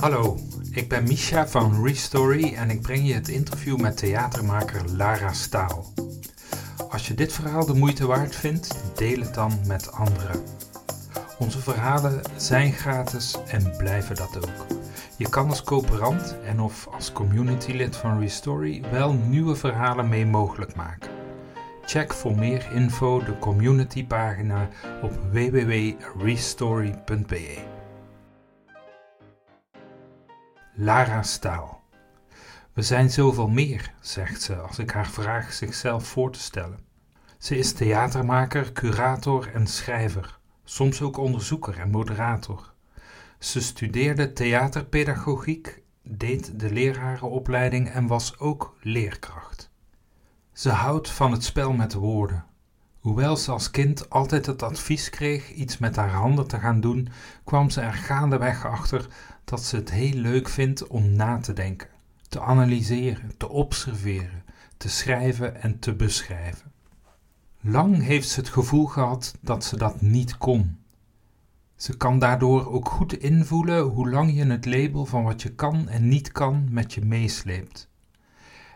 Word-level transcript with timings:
Hallo, 0.00 0.36
ik 0.72 0.88
ben 0.88 1.02
Misha 1.02 1.48
van 1.48 1.84
Restory 1.84 2.54
en 2.54 2.70
ik 2.70 2.82
breng 2.82 3.06
je 3.06 3.14
het 3.14 3.28
interview 3.28 3.78
met 3.78 3.96
theatermaker 3.96 4.82
Lara 4.96 5.32
Staal. 5.32 5.92
Als 6.90 7.08
je 7.08 7.14
dit 7.14 7.32
verhaal 7.32 7.66
de 7.66 7.74
moeite 7.74 8.06
waard 8.06 8.36
vindt, 8.36 8.74
deel 8.94 9.20
het 9.20 9.34
dan 9.34 9.52
met 9.66 9.92
anderen. 9.92 10.42
Onze 11.38 11.58
verhalen 11.58 12.20
zijn 12.36 12.72
gratis 12.72 13.36
en 13.46 13.76
blijven 13.76 14.16
dat 14.16 14.36
ook. 14.36 14.66
Je 15.16 15.28
kan 15.28 15.48
als 15.48 15.62
coöperant 15.62 16.36
en 16.44 16.60
of 16.60 16.88
als 16.92 17.12
communitylid 17.12 17.96
van 17.96 18.20
Restory 18.20 18.82
wel 18.90 19.12
nieuwe 19.12 19.56
verhalen 19.56 20.08
mee 20.08 20.26
mogelijk 20.26 20.74
maken. 20.74 21.10
Check 21.84 22.12
voor 22.12 22.36
meer 22.36 22.72
info 22.72 23.24
de 23.24 23.38
communitypagina 23.38 24.68
op 25.02 25.12
www.restory.be. 25.32 27.78
Lara 30.82 31.22
Staal. 31.22 31.82
We 32.72 32.82
zijn 32.82 33.10
zoveel 33.10 33.48
meer, 33.48 33.92
zegt 34.00 34.42
ze 34.42 34.56
als 34.56 34.78
ik 34.78 34.90
haar 34.90 35.08
vraag 35.08 35.52
zichzelf 35.52 36.06
voor 36.06 36.32
te 36.32 36.38
stellen. 36.38 36.78
Ze 37.38 37.58
is 37.58 37.72
theatermaker, 37.72 38.72
curator 38.72 39.54
en 39.54 39.66
schrijver, 39.66 40.38
soms 40.64 41.02
ook 41.02 41.16
onderzoeker 41.16 41.78
en 41.78 41.90
moderator. 41.90 42.72
Ze 43.38 43.60
studeerde 43.60 44.32
theaterpedagogiek, 44.32 45.82
deed 46.02 46.60
de 46.60 46.72
lerarenopleiding 46.72 47.88
en 47.88 48.06
was 48.06 48.38
ook 48.38 48.76
leerkracht. 48.80 49.70
Ze 50.52 50.70
houdt 50.70 51.10
van 51.10 51.32
het 51.32 51.44
spel 51.44 51.72
met 51.72 51.92
woorden. 51.92 52.44
Hoewel 53.00 53.36
ze 53.36 53.50
als 53.50 53.70
kind 53.70 54.10
altijd 54.10 54.46
het 54.46 54.62
advies 54.62 55.10
kreeg 55.10 55.50
iets 55.52 55.78
met 55.78 55.96
haar 55.96 56.10
handen 56.10 56.46
te 56.46 56.58
gaan 56.58 56.80
doen, 56.80 57.08
kwam 57.44 57.70
ze 57.70 57.80
er 57.80 57.92
gaandeweg 57.92 58.66
achter 58.66 59.06
dat 59.44 59.64
ze 59.64 59.76
het 59.76 59.90
heel 59.90 60.14
leuk 60.14 60.48
vindt 60.48 60.86
om 60.86 61.12
na 61.12 61.38
te 61.38 61.52
denken, 61.52 61.88
te 62.28 62.40
analyseren, 62.40 63.36
te 63.36 63.48
observeren, 63.48 64.44
te 64.76 64.88
schrijven 64.88 65.62
en 65.62 65.78
te 65.78 65.94
beschrijven. 65.94 66.72
Lang 67.60 68.02
heeft 68.02 68.28
ze 68.28 68.40
het 68.40 68.48
gevoel 68.48 68.86
gehad 68.86 69.34
dat 69.40 69.64
ze 69.64 69.76
dat 69.76 70.00
niet 70.00 70.38
kon. 70.38 70.78
Ze 71.76 71.96
kan 71.96 72.18
daardoor 72.18 72.72
ook 72.72 72.88
goed 72.88 73.12
invoelen 73.12 73.82
hoe 73.82 74.10
lang 74.10 74.34
je 74.34 74.44
het 74.44 74.66
label 74.66 75.06
van 75.06 75.22
wat 75.22 75.42
je 75.42 75.54
kan 75.54 75.88
en 75.88 76.08
niet 76.08 76.32
kan 76.32 76.66
met 76.70 76.94
je 76.94 77.04
meesleept. 77.04 77.89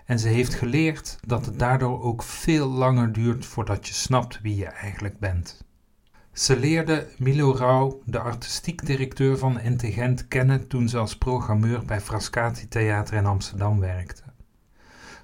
En 0.05 0.19
ze 0.19 0.29
heeft 0.29 0.55
geleerd 0.55 1.19
dat 1.27 1.47
het 1.47 1.59
daardoor 1.59 2.03
ook 2.03 2.23
veel 2.23 2.69
langer 2.69 3.13
duurt 3.13 3.47
voordat 3.47 3.89
je 3.89 3.95
snapt 3.95 4.41
wie 4.41 4.57
je 4.57 4.67
eigenlijk 4.67 5.19
bent. 5.19 5.65
Ze 6.33 6.59
leerde 6.59 7.09
Milo 7.19 7.55
Rauw, 7.55 8.03
de 8.05 8.19
artistiek 8.19 8.87
directeur 8.87 9.39
van 9.39 9.61
Intelligent, 9.61 10.29
kennen 10.29 10.69
toen 10.69 10.89
ze 10.89 10.99
als 10.99 11.19
programmeur 11.19 11.85
bij 11.85 12.01
Frascati 12.01 12.69
Theater 12.69 13.17
in 13.17 13.27
Amsterdam 13.27 13.81
werkte. 13.81 14.23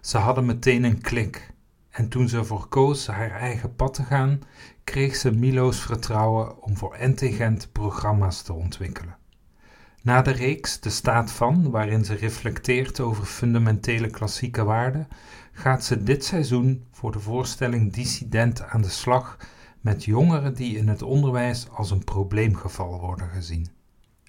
Ze 0.01 0.19
hadden 0.19 0.47
meteen 0.47 0.85
een 0.85 1.01
klik 1.01 1.53
en 1.91 2.09
toen 2.09 2.29
ze 2.29 2.37
ervoor 2.37 2.67
koos 2.69 3.07
haar 3.07 3.31
eigen 3.31 3.75
pad 3.77 3.95
te 3.95 4.03
gaan, 4.03 4.41
kreeg 4.85 5.17
ze 5.17 5.31
Milo's 5.31 5.81
vertrouwen 5.81 6.63
om 6.63 6.77
voor 6.77 6.97
Intelligent 6.97 7.73
programma's 7.73 8.43
te 8.43 8.53
ontwikkelen. 8.53 9.20
Na 10.03 10.23
de 10.23 10.31
reeks 10.31 10.81
De 10.81 10.91
Staat 10.91 11.33
van, 11.33 11.71
waarin 11.71 12.05
ze 12.05 12.15
reflecteert 12.15 13.01
over 13.01 13.25
fundamentele 13.25 14.11
klassieke 14.11 14.65
waarden, 14.65 15.09
gaat 15.53 15.85
ze 15.85 16.03
dit 16.03 16.25
seizoen 16.25 16.87
voor 16.93 17.13
de 17.13 17.21
voorstelling 17.21 17.93
Dissident 17.93 18.63
aan 18.63 18.83
de 18.83 18.89
slag 18.89 19.37
met 19.81 20.05
jongeren 20.05 20.55
die 20.55 20.77
in 20.77 20.89
het 20.89 21.03
onderwijs 21.03 21.69
als 21.71 21.91
een 21.91 22.05
probleemgeval 22.05 23.01
worden 23.01 23.29
gezien. 23.29 23.69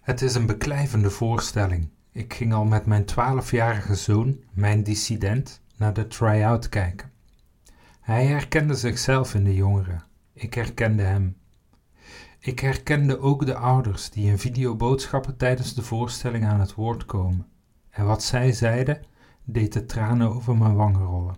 Het 0.01 0.21
is 0.21 0.35
een 0.35 0.45
beklijvende 0.45 1.09
voorstelling. 1.09 1.89
Ik 2.11 2.33
ging 2.33 2.53
al 2.53 2.65
met 2.65 2.85
mijn 2.85 3.05
twaalfjarige 3.05 3.95
zoon, 3.95 4.39
mijn 4.53 4.83
dissident, 4.83 5.61
naar 5.77 5.93
de 5.93 6.07
try-out 6.07 6.69
kijken. 6.69 7.11
Hij 8.01 8.25
herkende 8.25 8.73
zichzelf 8.73 9.35
in 9.35 9.43
de 9.43 9.55
jongeren. 9.55 10.03
Ik 10.33 10.53
herkende 10.53 11.03
hem. 11.03 11.35
Ik 12.43 12.59
herkende 12.59 13.19
ook 13.19 13.45
de 13.45 13.55
ouders 13.55 14.09
die 14.09 14.27
in 14.27 14.39
videoboodschappen 14.39 15.37
tijdens 15.37 15.73
de 15.73 15.81
voorstelling 15.81 16.45
aan 16.45 16.59
het 16.59 16.73
woord 16.73 17.05
komen. 17.05 17.47
En 17.89 18.05
wat 18.05 18.23
zij 18.23 18.51
zeiden, 18.51 19.01
deed 19.43 19.73
de 19.73 19.85
tranen 19.85 20.33
over 20.33 20.57
mijn 20.57 20.75
wangen 20.75 21.05
rollen. 21.05 21.37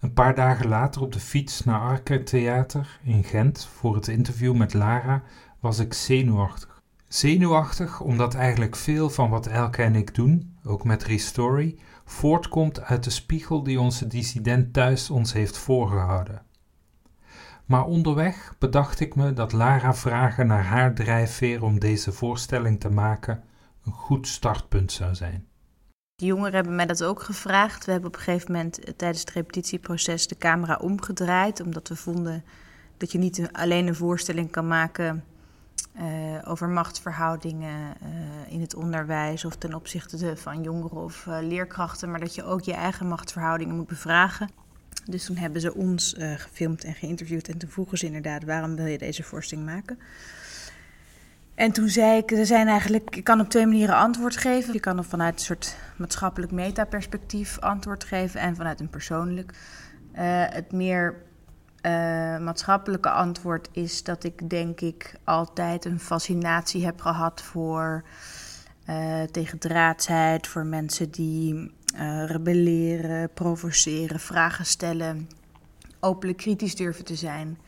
Een 0.00 0.12
paar 0.12 0.34
dagen 0.34 0.68
later 0.68 1.02
op 1.02 1.12
de 1.12 1.20
fiets 1.20 1.64
naar 1.64 1.80
Arke 1.80 2.22
Theater 2.22 3.00
in 3.02 3.24
Gent 3.24 3.64
voor 3.64 3.94
het 3.94 4.08
interview 4.08 4.54
met 4.54 4.74
Lara 4.74 5.22
was 5.60 5.78
ik 5.78 5.94
zenuwachtig. 5.94 6.82
Zenuwachtig 7.08 8.00
omdat 8.00 8.34
eigenlijk 8.34 8.76
veel 8.76 9.10
van 9.10 9.30
wat 9.30 9.46
Elke 9.46 9.82
en 9.82 9.94
ik 9.94 10.14
doen, 10.14 10.56
ook 10.64 10.84
met 10.84 11.04
Restory, 11.04 11.78
voortkomt 12.04 12.80
uit 12.80 13.04
de 13.04 13.10
spiegel 13.10 13.62
die 13.62 13.80
onze 13.80 14.06
dissident 14.06 14.72
thuis 14.72 15.10
ons 15.10 15.32
heeft 15.32 15.58
voorgehouden. 15.58 16.42
Maar 17.64 17.84
onderweg 17.84 18.54
bedacht 18.58 19.00
ik 19.00 19.14
me 19.14 19.32
dat 19.32 19.52
Lara 19.52 19.94
vragen 19.94 20.46
naar 20.46 20.64
haar 20.64 20.94
drijfveer 20.94 21.62
om 21.62 21.78
deze 21.78 22.12
voorstelling 22.12 22.80
te 22.80 22.90
maken 22.90 23.42
een 23.84 23.92
goed 23.92 24.28
startpunt 24.28 24.92
zou 24.92 25.14
zijn. 25.14 25.46
De 26.14 26.26
jongeren 26.26 26.54
hebben 26.54 26.74
mij 26.74 26.86
dat 26.86 27.04
ook 27.04 27.22
gevraagd. 27.22 27.84
We 27.84 27.92
hebben 27.92 28.10
op 28.10 28.16
een 28.16 28.22
gegeven 28.22 28.52
moment 28.52 28.84
eh, 28.84 28.94
tijdens 28.96 29.20
het 29.20 29.30
repetitieproces 29.30 30.26
de 30.26 30.36
camera 30.36 30.76
omgedraaid, 30.76 31.60
omdat 31.60 31.88
we 31.88 31.96
vonden 31.96 32.44
dat 32.96 33.12
je 33.12 33.18
niet 33.18 33.48
alleen 33.52 33.86
een 33.86 33.94
voorstelling 33.94 34.50
kan 34.50 34.66
maken 34.66 35.24
uh, 36.00 36.04
over 36.44 36.68
machtsverhoudingen 36.68 37.96
uh, 38.02 38.52
in 38.52 38.60
het 38.60 38.74
onderwijs 38.74 39.44
of 39.44 39.56
ten 39.56 39.74
opzichte 39.74 40.36
van 40.36 40.62
jongeren 40.62 41.02
of 41.02 41.26
leerkrachten, 41.26 42.10
maar 42.10 42.20
dat 42.20 42.34
je 42.34 42.44
ook 42.44 42.60
je 42.60 42.74
eigen 42.74 43.08
machtsverhoudingen 43.08 43.76
moet 43.76 43.86
bevragen. 43.86 44.48
Dus 45.04 45.24
toen 45.24 45.36
hebben 45.36 45.60
ze 45.60 45.74
ons 45.74 46.14
gefilmd 46.18 46.84
en 46.84 46.94
geïnterviewd 46.94 47.48
en 47.48 47.58
toen 47.58 47.70
vroegen 47.70 47.98
ze 47.98 48.06
inderdaad 48.06 48.44
waarom 48.44 48.76
wil 48.76 48.86
je 48.86 48.98
deze 48.98 49.22
voorstelling 49.22 49.66
maken. 49.66 49.98
En 51.54 51.72
toen 51.72 51.88
zei 51.88 52.18
ik, 52.18 52.30
er 52.30 52.46
zijn 52.46 52.68
eigenlijk, 52.68 53.16
ik 53.16 53.24
kan 53.24 53.40
op 53.40 53.48
twee 53.48 53.66
manieren 53.66 53.96
antwoord 53.96 54.36
geven. 54.36 54.72
Je 54.72 54.80
kan 54.80 55.04
vanuit 55.04 55.34
een 55.34 55.44
soort 55.44 55.76
maatschappelijk 55.96 56.52
metaperspectief 56.52 57.58
antwoord 57.58 58.04
geven 58.04 58.40
en 58.40 58.56
vanuit 58.56 58.80
een 58.80 58.90
persoonlijk. 58.90 59.52
Uh, 60.14 60.44
het 60.48 60.72
meer 60.72 61.14
uh, 61.86 61.92
maatschappelijke 62.38 63.10
antwoord 63.10 63.68
is 63.72 64.02
dat 64.02 64.24
ik 64.24 64.50
denk 64.50 64.80
ik 64.80 65.14
altijd 65.24 65.84
een 65.84 66.00
fascinatie 66.00 66.84
heb 66.84 67.00
gehad 67.00 67.42
voor 67.42 68.04
uh, 68.90 69.22
tegendraadsheid, 69.22 70.46
voor 70.46 70.66
mensen 70.66 71.10
die 71.10 71.72
rebelleren, 72.26 73.30
provoceren, 73.34 74.20
vragen 74.20 74.66
stellen, 74.66 75.28
openlijk 76.00 76.38
kritisch 76.38 76.74
durven 76.74 77.04
te 77.04 77.14
zijn. 77.14 77.58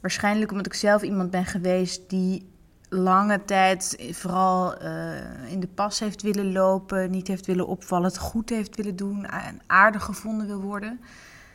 Waarschijnlijk 0.00 0.50
omdat 0.50 0.66
ik 0.66 0.74
zelf 0.74 1.02
iemand 1.02 1.30
ben 1.30 1.44
geweest 1.44 2.10
die 2.10 2.48
lange 2.88 3.44
tijd 3.44 4.10
vooral 4.12 4.82
uh, 4.82 5.52
in 5.52 5.60
de 5.60 5.66
pas 5.66 5.98
heeft 5.98 6.22
willen 6.22 6.52
lopen, 6.52 7.10
niet 7.10 7.28
heeft 7.28 7.46
willen 7.46 7.66
opvallen, 7.66 8.06
het 8.06 8.18
goed 8.18 8.48
heeft 8.48 8.76
willen 8.76 8.96
doen 8.96 9.26
en 9.26 9.60
aardig 9.66 10.04
gevonden 10.04 10.46
wil 10.46 10.60
worden. 10.60 11.00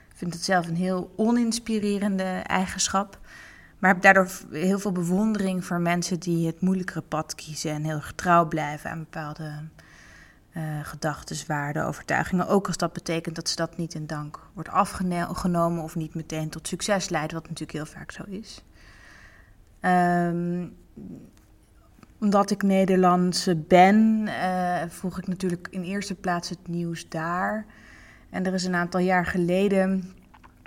Ik 0.10 0.16
vind 0.16 0.34
het 0.34 0.44
zelf 0.44 0.68
een 0.68 0.76
heel 0.76 1.14
oninspirerende 1.16 2.42
eigenschap. 2.44 3.20
Maar 3.80 3.94
heb 3.94 4.02
daardoor 4.02 4.30
heel 4.52 4.80
veel 4.80 4.92
bewondering 4.92 5.66
voor 5.66 5.80
mensen 5.80 6.20
die 6.20 6.46
het 6.46 6.62
moeilijkere 6.62 7.02
pad 7.02 7.36
kiezen 7.36 7.72
en 7.72 7.84
heel 7.84 8.02
getrouw 8.02 8.48
blijven 8.48 8.90
aan 8.90 9.00
bepaalde 9.00 9.52
uh, 10.58 10.64
gedachten, 10.84 11.48
waarden, 11.48 11.86
overtuigingen. 11.86 12.48
Ook 12.48 12.68
als 12.68 12.78
dat 12.78 12.94
betekent 12.94 13.36
dat 13.36 13.50
ze 13.50 13.56
dat 13.56 13.78
niet 13.78 13.94
in 13.94 14.08
dank 14.08 14.40
wordt 14.54 14.70
afgenomen 14.70 15.84
of 15.84 15.96
niet 15.96 16.16
meteen 16.16 16.50
tot 16.50 16.68
succes 16.68 17.10
leidt, 17.10 17.34
wat 17.34 17.44
natuurlijk 17.44 17.72
heel 17.72 17.86
vaak 17.86 18.12
zo 18.12 18.24
is. 18.28 18.64
Um, 19.82 20.76
omdat 22.20 22.52
ik 22.52 22.64
Nederlandse 22.64 23.56
ben, 23.56 24.28
uh, 24.28 24.82
volg 24.88 25.18
ik 25.18 25.28
natuurlijk 25.28 25.68
in 25.72 25.84
eerste 25.84 26.16
plaats 26.16 26.50
het 26.50 26.68
nieuws 26.68 27.10
daar. 27.10 27.66
En 28.30 28.46
er 28.46 28.54
is 28.54 28.64
een 28.64 28.76
aantal 28.76 29.00
jaar 29.00 29.26
geleden 29.26 30.14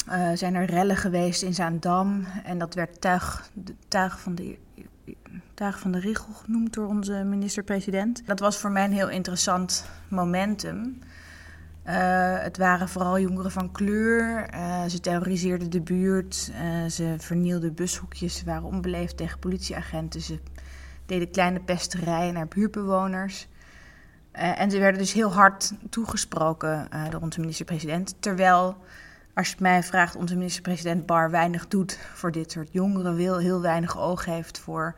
uh, 0.08 0.30
zijn 0.34 0.54
er 0.54 0.64
rellen 0.64 0.96
geweest 0.96 1.42
in 1.42 1.54
Zaandam. 1.54 2.24
En 2.44 2.58
dat 2.58 2.74
werd 2.74 3.00
tuig, 3.00 3.50
tuig, 3.88 4.20
van 4.20 4.34
de, 4.34 4.58
tuig 5.58 5.78
van 5.78 5.92
de 5.92 5.98
Richel 5.98 6.32
genoemd 6.32 6.72
door 6.72 6.86
onze 6.86 7.12
minister-president. 7.12 8.22
Dat 8.26 8.40
was 8.40 8.58
voor 8.58 8.70
mij 8.70 8.84
een 8.84 8.92
heel 8.92 9.08
interessant 9.08 9.84
momentum. 10.08 10.98
Uh, 11.84 11.94
het 12.38 12.56
waren 12.56 12.88
vooral 12.88 13.18
jongeren 13.18 13.50
van 13.50 13.72
kleur. 13.72 14.54
Uh, 14.54 14.84
ze 14.84 15.00
terroriseerden 15.00 15.70
de 15.70 15.80
buurt. 15.80 16.50
Uh, 16.52 16.90
ze 16.90 17.14
vernielden 17.18 17.74
bushoekjes. 17.74 18.36
Ze 18.38 18.44
waren 18.44 18.62
onbeleefd 18.62 19.16
tegen 19.16 19.38
politieagenten. 19.38 20.20
Ze 20.20 20.38
deden 21.06 21.30
kleine 21.30 21.60
pesterijen 21.60 22.34
naar 22.34 22.48
buurtbewoners. 22.48 23.48
en 24.32 24.70
ze 24.70 24.78
werden 24.78 25.00
dus 25.00 25.12
heel 25.12 25.32
hard 25.32 25.72
toegesproken 25.90 26.88
door 27.10 27.20
onze 27.20 27.40
minister-president. 27.40 28.14
Terwijl, 28.20 28.76
als 29.34 29.48
je 29.48 29.56
mij 29.58 29.82
vraagt, 29.82 30.16
onze 30.16 30.36
minister-president 30.36 31.06
Bar 31.06 31.30
weinig 31.30 31.68
doet 31.68 31.98
voor 32.14 32.32
dit 32.32 32.52
soort 32.52 32.72
jongeren. 32.72 33.14
Wil 33.14 33.38
heel 33.38 33.60
weinig 33.60 33.98
oog 33.98 34.24
heeft 34.24 34.58
voor 34.58 34.94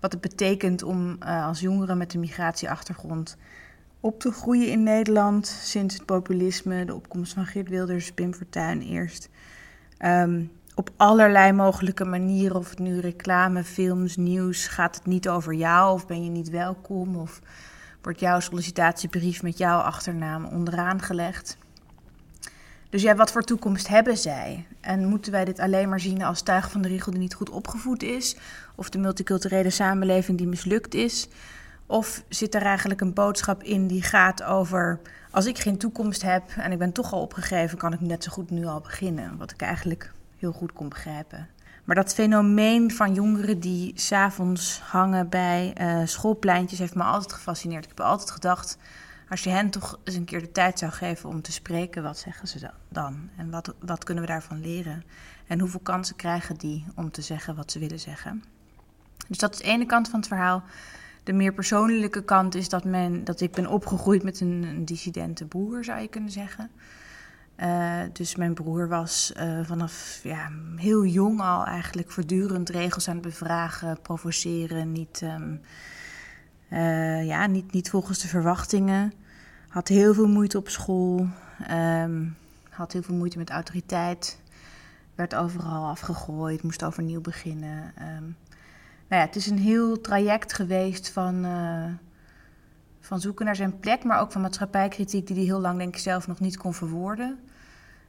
wat 0.00 0.12
het 0.12 0.20
betekent 0.20 0.82
om 0.82 1.16
uh, 1.22 1.46
als 1.46 1.60
jongere 1.60 1.94
met 1.94 2.14
een 2.14 2.20
migratieachtergrond 2.20 3.36
op 4.00 4.20
te 4.20 4.30
groeien 4.30 4.70
in 4.70 4.82
Nederland 4.82 5.46
sinds 5.46 5.94
het 5.94 6.04
populisme, 6.04 6.84
de 6.84 6.94
opkomst 6.94 7.32
van 7.32 7.46
Geert 7.46 7.68
Wilders, 7.68 8.12
Pim 8.12 8.34
Fortuyn 8.34 8.82
eerst. 8.82 9.28
Um, 10.04 10.50
op 10.74 10.90
allerlei 10.96 11.52
mogelijke 11.52 12.04
manieren, 12.04 12.56
of 12.56 12.70
het 12.70 12.78
nu 12.78 13.00
reclame, 13.00 13.64
films, 13.64 14.16
nieuws, 14.16 14.66
gaat 14.66 14.94
het 14.94 15.06
niet 15.06 15.28
over 15.28 15.54
jou 15.54 15.92
of 15.92 16.06
ben 16.06 16.24
je 16.24 16.30
niet 16.30 16.50
welkom 16.50 17.16
of 17.16 17.40
wordt 18.02 18.20
jouw 18.20 18.40
sollicitatiebrief 18.40 19.42
met 19.42 19.58
jouw 19.58 19.78
achternaam 19.78 20.44
onderaan 20.44 21.00
gelegd. 21.00 21.56
Dus 22.96 23.04
ja, 23.04 23.14
wat 23.14 23.32
voor 23.32 23.42
toekomst 23.42 23.88
hebben 23.88 24.16
zij? 24.16 24.66
En 24.80 25.08
moeten 25.08 25.32
wij 25.32 25.44
dit 25.44 25.58
alleen 25.58 25.88
maar 25.88 26.00
zien 26.00 26.22
als 26.22 26.42
tuig 26.42 26.70
van 26.70 26.82
de 26.82 26.88
regel 26.88 27.10
die 27.12 27.20
niet 27.20 27.34
goed 27.34 27.50
opgevoed 27.50 28.02
is? 28.02 28.36
Of 28.74 28.90
de 28.90 28.98
multiculturele 28.98 29.70
samenleving 29.70 30.38
die 30.38 30.46
mislukt 30.46 30.94
is? 30.94 31.28
Of 31.86 32.22
zit 32.28 32.54
er 32.54 32.62
eigenlijk 32.62 33.00
een 33.00 33.12
boodschap 33.12 33.62
in 33.62 33.86
die 33.86 34.02
gaat 34.02 34.42
over: 34.42 35.00
als 35.30 35.46
ik 35.46 35.58
geen 35.58 35.78
toekomst 35.78 36.22
heb 36.22 36.42
en 36.56 36.72
ik 36.72 36.78
ben 36.78 36.92
toch 36.92 37.12
al 37.12 37.20
opgegeven, 37.20 37.78
kan 37.78 37.92
ik 37.92 38.00
net 38.00 38.24
zo 38.24 38.32
goed 38.32 38.50
nu 38.50 38.66
al 38.66 38.80
beginnen? 38.80 39.36
Wat 39.36 39.50
ik 39.50 39.60
eigenlijk 39.60 40.12
heel 40.38 40.52
goed 40.52 40.72
kon 40.72 40.88
begrijpen. 40.88 41.48
Maar 41.84 41.96
dat 41.96 42.14
fenomeen 42.14 42.90
van 42.90 43.14
jongeren 43.14 43.60
die 43.60 43.92
s'avonds 43.94 44.80
hangen 44.80 45.28
bij 45.28 45.72
uh, 45.80 46.00
schoolpleintjes 46.04 46.78
heeft 46.78 46.94
me 46.94 47.02
altijd 47.02 47.32
gefascineerd. 47.32 47.84
Ik 47.84 47.90
heb 47.96 48.00
altijd 48.00 48.30
gedacht, 48.30 48.78
als 49.28 49.44
je 49.44 49.50
hen 49.50 49.70
toch 49.70 49.98
eens 50.04 50.16
een 50.16 50.24
keer 50.24 50.40
de 50.40 50.52
tijd 50.52 50.78
zou 50.78 50.92
geven 50.92 51.28
om 51.28 51.42
te 51.42 51.52
spreken, 51.52 52.02
wat 52.02 52.18
zeggen 52.18 52.48
ze 52.48 52.70
dan? 52.88 53.30
En 53.36 53.50
wat, 53.50 53.74
wat 53.78 54.04
kunnen 54.04 54.24
we 54.24 54.30
daarvan 54.30 54.60
leren? 54.60 55.04
En 55.46 55.60
hoeveel 55.60 55.80
kansen 55.80 56.16
krijgen 56.16 56.56
die 56.56 56.84
om 56.94 57.10
te 57.10 57.22
zeggen 57.22 57.56
wat 57.56 57.72
ze 57.72 57.78
willen 57.78 58.00
zeggen? 58.00 58.44
Dus 59.28 59.38
dat 59.38 59.52
is 59.52 59.58
de 59.58 59.64
ene 59.64 59.86
kant 59.86 60.08
van 60.08 60.18
het 60.18 60.28
verhaal. 60.28 60.62
De 61.22 61.32
meer 61.32 61.52
persoonlijke 61.52 62.24
kant 62.24 62.54
is 62.54 62.68
dat, 62.68 62.84
men, 62.84 63.24
dat 63.24 63.40
ik 63.40 63.52
ben 63.52 63.66
opgegroeid 63.66 64.22
met 64.22 64.40
een, 64.40 64.84
dissidente 64.84 65.44
broer, 65.44 65.84
zou 65.84 66.00
je 66.00 66.08
kunnen 66.08 66.30
zeggen. 66.30 66.70
Uh, 67.60 68.00
dus 68.12 68.36
mijn 68.36 68.54
broer 68.54 68.88
was 68.88 69.32
uh, 69.36 69.60
vanaf 69.64 70.20
ja, 70.22 70.50
heel 70.76 71.04
jong 71.04 71.40
al 71.40 71.64
eigenlijk 71.64 72.10
voortdurend 72.10 72.68
regels 72.68 73.08
aan 73.08 73.14
het 73.14 73.24
bevragen, 73.24 74.00
provoceren, 74.02 74.92
niet, 74.92 75.20
um, 75.22 75.60
uh, 76.70 77.26
ja, 77.26 77.46
niet, 77.46 77.72
niet 77.72 77.90
volgens 77.90 78.18
de 78.18 78.28
verwachtingen. 78.28 79.12
Had 79.68 79.88
heel 79.88 80.14
veel 80.14 80.28
moeite 80.28 80.58
op 80.58 80.68
school, 80.68 81.26
um, 81.70 82.36
had 82.70 82.92
heel 82.92 83.02
veel 83.02 83.14
moeite 83.14 83.38
met 83.38 83.50
autoriteit, 83.50 84.40
werd 85.14 85.34
overal 85.34 85.88
afgegooid, 85.88 86.62
moest 86.62 86.84
overnieuw 86.84 87.20
beginnen. 87.20 87.92
Um, 87.98 88.36
nou 89.08 89.20
ja, 89.22 89.26
het 89.26 89.36
is 89.36 89.46
een 89.46 89.58
heel 89.58 90.00
traject 90.00 90.52
geweest 90.52 91.08
van, 91.10 91.46
van 93.00 93.20
zoeken 93.20 93.44
naar 93.44 93.56
zijn 93.56 93.80
plek, 93.80 94.04
maar 94.04 94.20
ook 94.20 94.32
van 94.32 94.40
maatschappijkritiek 94.40 95.26
die 95.26 95.36
hij 95.36 95.44
heel 95.44 95.60
lang 95.60 95.78
denk 95.78 95.94
ik 95.94 96.00
zelf 96.00 96.26
nog 96.26 96.40
niet 96.40 96.56
kon 96.56 96.74
verwoorden. 96.74 97.38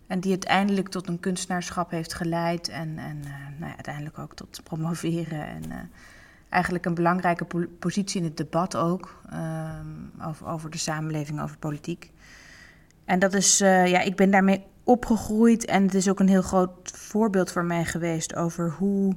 En 0.08 0.20
die 0.20 0.32
uiteindelijk 0.32 0.90
tot 0.90 1.08
een 1.08 1.20
kunstenaarschap 1.20 1.92
heeft 1.92 2.14
geleid 2.14 2.68
en, 2.68 2.98
en 2.98 3.18
uh, 3.18 3.32
nou 3.58 3.70
ja, 3.70 3.76
uiteindelijk 3.76 4.20
ook 4.20 4.36
tot 4.36 4.62
promoveren. 4.64 5.48
En 5.48 5.64
eigenlijk 6.50 6.86
een 6.86 6.94
belangrijke 6.94 7.46
po 7.46 7.66
positie 7.80 8.20
in 8.20 8.28
het 8.28 8.38
debat 8.38 8.76
ook 8.76 9.22
um, 9.34 10.12
over, 10.28 10.48
over 10.48 10.70
de 10.70 10.78
samenleving, 10.78 11.42
over 11.42 11.58
politiek. 11.58 12.12
En 13.06 13.20
dat 13.20 13.34
is, 13.34 13.62
uh, 13.62 13.88
ja, 13.88 14.00
ik 14.00 14.16
ben 14.16 14.32
daarmee 14.32 14.66
opgegroeid 14.84 15.66
en 15.66 15.84
het 15.84 15.94
is 15.94 16.10
ook 16.10 16.20
een 16.20 16.28
heel 16.28 16.42
groot 16.42 16.92
voorbeeld 16.94 17.52
voor 17.52 17.66
mij 17.66 17.86
geweest 17.86 18.36
over 18.36 18.72
hoe 18.72 19.16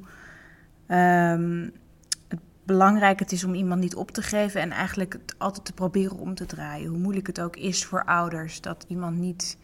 het 0.86 2.40
belangrijk 2.64 3.18
het 3.18 3.32
is 3.32 3.44
om 3.44 3.54
iemand 3.54 3.80
niet 3.80 3.94
op 3.94 4.10
te 4.10 4.22
geven 4.22 4.60
en 4.60 4.70
eigenlijk 4.70 5.12
het 5.12 5.34
altijd 5.38 5.64
te 5.64 5.72
proberen 5.72 6.18
om 6.18 6.34
te 6.34 6.46
draaien. 6.46 6.88
Hoe 6.88 6.98
moeilijk 6.98 7.26
het 7.26 7.40
ook 7.40 7.56
is 7.56 7.84
voor 7.84 8.04
ouders 8.04 8.60
dat 8.60 8.84
iemand 8.88 9.18
niet 9.18 9.56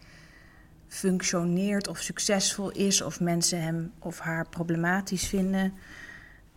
functioneert 0.87 1.87
of 1.87 1.97
succesvol 1.97 2.71
is, 2.71 3.01
of 3.01 3.19
mensen 3.19 3.61
hem 3.61 3.91
of 3.99 4.19
haar 4.19 4.49
problematisch 4.49 5.27
vinden. 5.27 5.73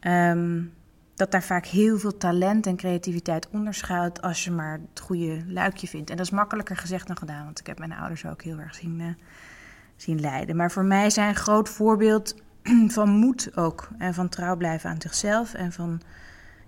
Um, 0.01 0.73
dat 1.21 1.31
daar 1.31 1.43
vaak 1.43 1.67
heel 1.67 1.99
veel 1.99 2.17
talent 2.17 2.67
en 2.67 2.77
creativiteit 2.77 3.49
onder 3.51 3.75
schuilt 3.75 4.23
als 4.23 4.45
je 4.45 4.51
maar 4.51 4.81
het 4.91 5.01
goede 5.01 5.45
luikje 5.47 5.87
vindt. 5.87 6.11
En 6.11 6.17
dat 6.17 6.27
is 6.27 6.33
makkelijker 6.33 6.77
gezegd 6.77 7.07
dan 7.07 7.17
gedaan, 7.17 7.45
want 7.45 7.61
ik 7.61 7.67
heb 7.67 7.79
mijn 7.79 7.93
ouders 7.93 8.27
ook 8.27 8.43
heel 8.43 8.59
erg 8.59 8.75
zien, 8.75 9.01
uh, 9.01 9.07
zien 9.97 10.21
lijden. 10.21 10.57
Maar 10.57 10.71
voor 10.71 10.85
mij 10.85 11.11
zijn 11.11 11.29
een 11.29 11.35
groot 11.35 11.69
voorbeeld 11.69 12.35
van 12.97 13.09
moed 13.09 13.57
ook. 13.57 13.89
En 13.99 14.15
van 14.15 14.29
trouw 14.29 14.57
blijven 14.57 14.91
aan 14.91 15.01
zichzelf. 15.01 15.55
En 15.55 15.73
van 15.73 16.01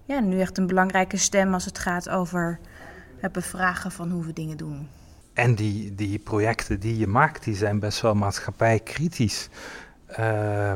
ja, 0.04 0.20
nu 0.20 0.40
echt 0.40 0.58
een 0.58 0.66
belangrijke 0.66 1.16
stem 1.16 1.54
als 1.54 1.64
het 1.64 1.78
gaat 1.78 2.08
over 2.08 2.58
het 3.16 3.32
bevragen 3.32 3.92
van 3.92 4.10
hoe 4.10 4.24
we 4.24 4.32
dingen 4.32 4.56
doen. 4.56 4.88
En 5.32 5.54
die, 5.54 5.94
die 5.94 6.18
projecten 6.18 6.80
die 6.80 6.98
je 6.98 7.06
maakt, 7.06 7.44
die 7.44 7.54
zijn 7.54 7.78
best 7.78 8.00
wel 8.00 8.14
maatschappijkritisch. 8.14 9.48
Uh, 10.18 10.72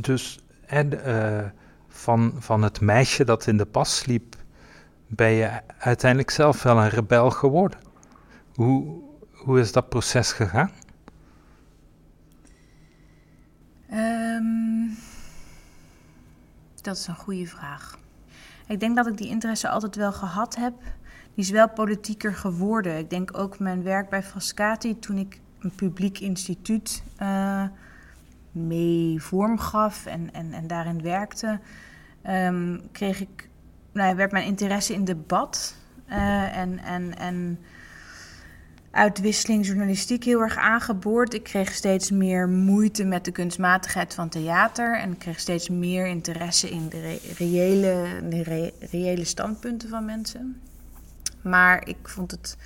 dus 0.00 0.44
en, 0.66 0.90
van, 1.90 2.32
van 2.38 2.62
het 2.62 2.80
meisje 2.80 3.24
dat 3.24 3.46
in 3.46 3.56
de 3.56 3.66
pas 3.66 3.96
sliep, 3.96 4.36
ben 5.06 5.30
je 5.30 5.60
uiteindelijk 5.78 6.30
zelf 6.30 6.62
wel 6.62 6.78
een 6.78 6.88
rebel 6.88 7.30
geworden. 7.30 7.78
Hoe, 8.54 9.02
hoe 9.32 9.60
is 9.60 9.72
dat 9.72 9.88
proces 9.88 10.32
gegaan? 10.32 10.70
Um, 13.92 14.96
dat 16.82 16.96
is 16.96 17.06
een 17.06 17.14
goede 17.14 17.46
vraag. 17.46 17.98
Ik 18.66 18.80
denk 18.80 18.96
dat 18.96 19.06
ik 19.06 19.16
die 19.16 19.28
interesse 19.28 19.68
altijd 19.68 19.96
wel 19.96 20.12
gehad 20.12 20.56
heb 20.56 20.74
die 21.34 21.44
is 21.44 21.50
wel 21.50 21.68
politieker 21.68 22.34
geworden. 22.34 22.98
Ik 22.98 23.10
denk 23.10 23.38
ook 23.38 23.58
mijn 23.58 23.82
werk 23.82 24.08
bij 24.08 24.22
Frascati, 24.22 24.98
toen 24.98 25.16
ik 25.16 25.40
een 25.60 25.74
publiek 25.74 26.18
instituut 26.18 27.02
uh, 27.22 27.64
mee 28.52 29.22
vorm 29.22 29.58
gaf 29.58 30.06
en, 30.06 30.32
en, 30.32 30.52
en 30.52 30.66
daarin 30.66 31.02
werkte, 31.02 31.60
um, 32.28 32.80
kreeg 32.92 33.20
ik, 33.20 33.48
nou, 33.92 34.16
werd 34.16 34.32
mijn 34.32 34.44
interesse 34.44 34.94
in 34.94 35.04
debat 35.04 35.76
uh, 36.08 36.56
en, 36.56 36.78
en, 36.78 37.18
en 37.18 37.58
uitwisseling 38.90 39.66
journalistiek 39.66 40.24
heel 40.24 40.40
erg 40.40 40.56
aangeboord. 40.56 41.34
Ik 41.34 41.42
kreeg 41.42 41.72
steeds 41.72 42.10
meer 42.10 42.48
moeite 42.48 43.04
met 43.04 43.24
de 43.24 43.30
kunstmatigheid 43.30 44.14
van 44.14 44.28
theater 44.28 44.98
en 44.98 45.12
ik 45.12 45.18
kreeg 45.18 45.40
steeds 45.40 45.68
meer 45.68 46.06
interesse 46.06 46.70
in 46.70 46.88
de 46.88 47.18
reële, 47.36 48.22
de 48.28 48.42
re 48.42 48.72
reële 48.90 49.24
standpunten 49.24 49.88
van 49.88 50.04
mensen. 50.04 50.60
Maar 51.42 51.88
ik 51.88 52.08
vond 52.08 52.30
het 52.30 52.56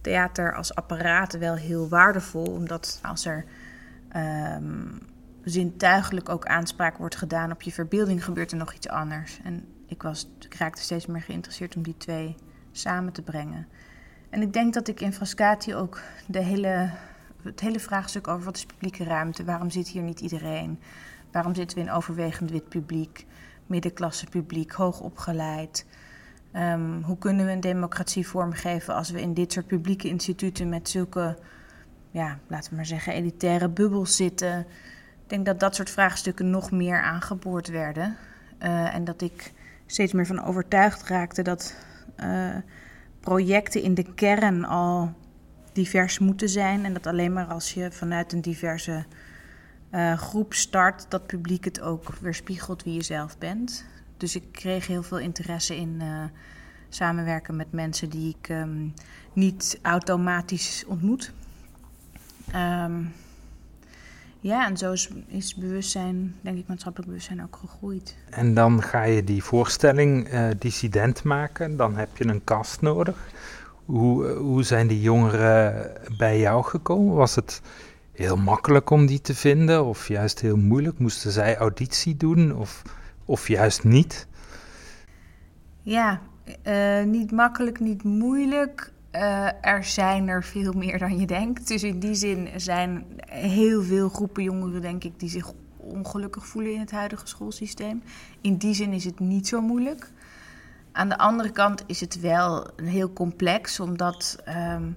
theater 0.00 0.54
als 0.54 0.74
apparaat 0.74 1.38
wel 1.38 1.54
heel 1.54 1.88
waardevol, 1.88 2.44
omdat 2.44 2.98
als 3.02 3.24
er 3.24 3.44
um, 4.16 4.98
zintuigelijk 5.50 6.28
ook 6.28 6.46
aanspraak 6.46 6.96
wordt 6.96 7.16
gedaan 7.16 7.52
op 7.52 7.62
je 7.62 7.72
verbeelding, 7.72 8.24
gebeurt 8.24 8.50
er 8.50 8.56
nog 8.56 8.72
iets 8.72 8.88
anders. 8.88 9.40
En 9.44 9.64
ik, 9.86 10.02
was, 10.02 10.28
ik 10.40 10.54
raakte 10.54 10.82
steeds 10.82 11.06
meer 11.06 11.20
geïnteresseerd 11.20 11.76
om 11.76 11.82
die 11.82 11.96
twee 11.96 12.34
samen 12.72 13.12
te 13.12 13.22
brengen. 13.22 13.66
En 14.30 14.42
ik 14.42 14.52
denk 14.52 14.74
dat 14.74 14.88
ik 14.88 15.00
in 15.00 15.12
Frascati 15.12 15.74
ook 15.74 16.00
de 16.26 16.42
hele, 16.42 16.90
het 17.42 17.60
hele 17.60 17.80
vraagstuk 17.80 18.28
over 18.28 18.44
wat 18.44 18.56
is 18.56 18.66
publieke 18.66 19.04
ruimte, 19.04 19.44
waarom 19.44 19.70
zit 19.70 19.88
hier 19.88 20.02
niet 20.02 20.20
iedereen, 20.20 20.80
waarom 21.32 21.54
zitten 21.54 21.78
we 21.78 21.84
in 21.84 21.90
overwegend 21.90 22.50
wit 22.50 22.68
publiek, 22.68 23.26
middenklasse 23.66 24.26
publiek, 24.26 24.72
hoog 24.72 25.00
opgeleid. 25.00 25.86
Um, 26.52 27.02
hoe 27.02 27.18
kunnen 27.18 27.46
we 27.46 27.52
een 27.52 27.60
democratie 27.60 28.28
vormgeven 28.28 28.94
als 28.94 29.10
we 29.10 29.20
in 29.20 29.34
dit 29.34 29.52
soort 29.52 29.66
publieke 29.66 30.08
instituten 30.08 30.68
met 30.68 30.88
zulke, 30.88 31.38
ja, 32.10 32.38
laten 32.46 32.70
we 32.70 32.76
maar 32.76 32.86
zeggen, 32.86 33.12
elitaire 33.12 33.68
bubbels 33.68 34.16
zitten? 34.16 34.66
Ik 35.26 35.32
denk 35.32 35.46
dat 35.46 35.60
dat 35.60 35.74
soort 35.74 35.90
vraagstukken 35.90 36.50
nog 36.50 36.70
meer 36.70 37.02
aangeboord 37.02 37.68
werden. 37.68 38.16
Uh, 38.62 38.94
en 38.94 39.04
dat 39.04 39.22
ik 39.22 39.52
steeds 39.86 40.12
meer 40.12 40.26
van 40.26 40.44
overtuigd 40.44 41.08
raakte 41.08 41.42
dat 41.42 41.74
uh, 42.20 42.56
projecten 43.20 43.82
in 43.82 43.94
de 43.94 44.14
kern 44.14 44.64
al 44.64 45.14
divers 45.72 46.18
moeten 46.18 46.48
zijn. 46.48 46.84
En 46.84 46.92
dat 46.92 47.06
alleen 47.06 47.32
maar 47.32 47.46
als 47.46 47.74
je 47.74 47.92
vanuit 47.92 48.32
een 48.32 48.40
diverse 48.40 49.04
uh, 49.90 50.18
groep 50.18 50.54
start, 50.54 51.06
dat 51.08 51.26
publiek 51.26 51.64
het 51.64 51.80
ook 51.80 52.14
weerspiegelt 52.20 52.82
wie 52.82 52.94
je 52.94 53.02
zelf 53.02 53.38
bent. 53.38 53.84
Dus 54.16 54.36
ik 54.36 54.52
kreeg 54.52 54.86
heel 54.86 55.02
veel 55.02 55.18
interesse 55.18 55.76
in 55.76 56.02
samenwerken 56.88 57.56
met 57.56 57.72
mensen 57.72 58.10
die 58.10 58.36
ik 58.38 58.48
um, 58.48 58.94
niet 59.32 59.78
automatisch 59.82 60.84
ontmoet. 60.86 61.32
Um, 62.54 63.12
ja, 64.46 64.66
en 64.66 64.76
zo 64.76 64.92
is, 64.92 65.08
is 65.26 65.54
bewustzijn, 65.54 66.34
denk 66.40 66.58
ik, 66.58 66.66
maatschappelijk 66.66 67.10
bewustzijn 67.10 67.42
ook 67.42 67.56
gegroeid. 67.56 68.16
En 68.30 68.54
dan 68.54 68.82
ga 68.82 69.02
je 69.02 69.24
die 69.24 69.42
voorstelling 69.42 70.32
uh, 70.32 70.48
dissident 70.58 71.22
maken, 71.22 71.76
dan 71.76 71.96
heb 71.96 72.16
je 72.16 72.26
een 72.26 72.44
kast 72.44 72.80
nodig. 72.80 73.16
Hoe, 73.84 74.28
hoe 74.28 74.62
zijn 74.62 74.86
die 74.86 75.00
jongeren 75.00 75.92
bij 76.16 76.38
jou 76.38 76.64
gekomen? 76.64 77.14
Was 77.14 77.34
het 77.34 77.62
heel 78.12 78.36
makkelijk 78.36 78.90
om 78.90 79.06
die 79.06 79.20
te 79.20 79.34
vinden 79.34 79.84
of 79.84 80.08
juist 80.08 80.40
heel 80.40 80.56
moeilijk? 80.56 80.98
Moesten 80.98 81.30
zij 81.30 81.56
auditie 81.56 82.16
doen 82.16 82.56
of 82.56 82.82
of 83.24 83.48
juist 83.48 83.84
niet? 83.84 84.26
Ja, 85.82 86.20
uh, 86.66 87.02
niet 87.02 87.30
makkelijk, 87.32 87.80
niet 87.80 88.02
moeilijk. 88.02 88.92
Uh, 89.16 89.48
er 89.60 89.84
zijn 89.84 90.28
er 90.28 90.44
veel 90.44 90.72
meer 90.72 90.98
dan 90.98 91.18
je 91.18 91.26
denkt. 91.26 91.68
Dus 91.68 91.82
in 91.82 91.98
die 91.98 92.14
zin 92.14 92.48
zijn 92.56 93.04
heel 93.30 93.82
veel 93.82 94.08
groepen 94.08 94.42
jongeren, 94.42 94.80
denk 94.80 95.04
ik, 95.04 95.20
die 95.20 95.28
zich 95.28 95.52
ongelukkig 95.76 96.46
voelen 96.46 96.72
in 96.72 96.80
het 96.80 96.90
huidige 96.90 97.26
schoolsysteem. 97.26 98.02
In 98.40 98.56
die 98.56 98.74
zin 98.74 98.92
is 98.92 99.04
het 99.04 99.20
niet 99.20 99.48
zo 99.48 99.60
moeilijk. 99.60 100.10
Aan 100.92 101.08
de 101.08 101.18
andere 101.18 101.50
kant 101.50 101.82
is 101.86 102.00
het 102.00 102.20
wel 102.20 102.66
heel 102.82 103.12
complex, 103.12 103.80
omdat 103.80 104.42
um, 104.48 104.96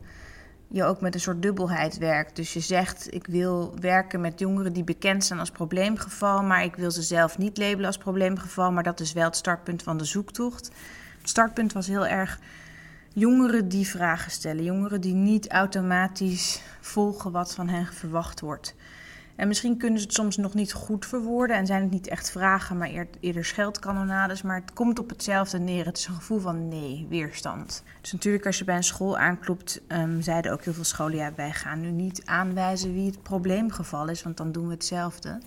je 0.68 0.84
ook 0.84 1.02
met 1.02 1.14
een 1.14 1.20
soort 1.20 1.42
dubbelheid 1.42 1.98
werkt. 1.98 2.36
Dus 2.36 2.54
je 2.54 2.60
zegt, 2.60 3.14
ik 3.14 3.28
wil 3.28 3.74
werken 3.80 4.22
met 4.22 4.40
jongeren 4.40 4.74
die 4.74 4.84
bekend 4.84 5.26
zijn 5.26 5.40
als 5.40 5.52
probleemgeval, 5.52 6.44
maar 6.44 6.64
ik 6.64 6.76
wil 6.76 6.92
ze 6.92 7.02
zelf 7.02 7.38
niet 7.38 7.58
labelen 7.58 7.86
als 7.86 7.98
probleemgeval. 7.98 8.72
Maar 8.72 8.84
dat 8.84 9.00
is 9.00 9.14
wel 9.14 9.26
het 9.26 9.36
startpunt 9.36 9.84
van 9.84 9.98
de 9.98 10.06
zoektocht. 10.06 10.72
Het 11.20 11.30
startpunt 11.30 11.74
was 11.74 11.88
heel 11.88 12.08
erg 12.08 12.40
jongeren 13.20 13.70
die 13.70 13.88
vragen 13.88 14.32
stellen. 14.32 14.64
Jongeren 14.64 15.02
die 15.02 15.14
niet 15.14 15.52
automatisch 15.52 16.62
volgen 16.82 17.32
wat 17.32 17.56
van 17.56 17.68
hen 17.68 17.86
verwacht 17.86 18.40
wordt. 18.40 18.76
En 19.36 19.48
misschien 19.48 19.78
kunnen 19.78 20.00
ze 20.00 20.06
het 20.06 20.14
soms 20.14 20.38
nog 20.38 20.54
niet 20.54 20.74
goed 20.74 21.06
verwoorden 21.06 21.56
en 21.56 21.66
zijn 21.66 21.82
het 21.82 21.92
niet 21.92 22.08
echt 22.08 22.32
vragen, 22.32 22.78
maar 22.78 23.08
eerder 23.20 23.46
scheldkanonades. 23.46 24.42
Maar 24.42 24.62
het 24.62 24.74
komt 24.74 25.00
op 25.00 25.10
hetzelfde 25.10 25.60
neer. 25.60 25.86
Het 25.86 25.98
is 25.98 26.08
een 26.08 26.14
gevoel 26.14 26.40
van 26.40 26.68
nee, 26.68 27.06
weerstand. 27.10 27.84
Dus 28.02 28.12
natuurlijk, 28.12 28.46
als 28.46 28.58
je 28.58 28.64
bij 28.64 28.76
een 28.76 28.84
school 28.84 29.18
aanklopt, 29.18 29.82
um, 29.88 30.22
zeiden 30.22 30.52
ook 30.52 30.64
heel 30.64 30.74
veel 30.74 30.84
scholen: 30.84 31.16
ja, 31.16 31.32
wij 31.36 31.52
gaan 31.52 31.82
nu 31.82 31.92
niet 31.92 32.22
aanwijzen 32.26 32.94
wie 32.94 33.06
het 33.06 33.24
probleemgeval 33.24 34.08
is, 34.08 34.24
want 34.24 34.38
dan 34.38 34.52
doen 34.52 34.66
we 34.66 34.74
hetzelfde. 34.74 35.40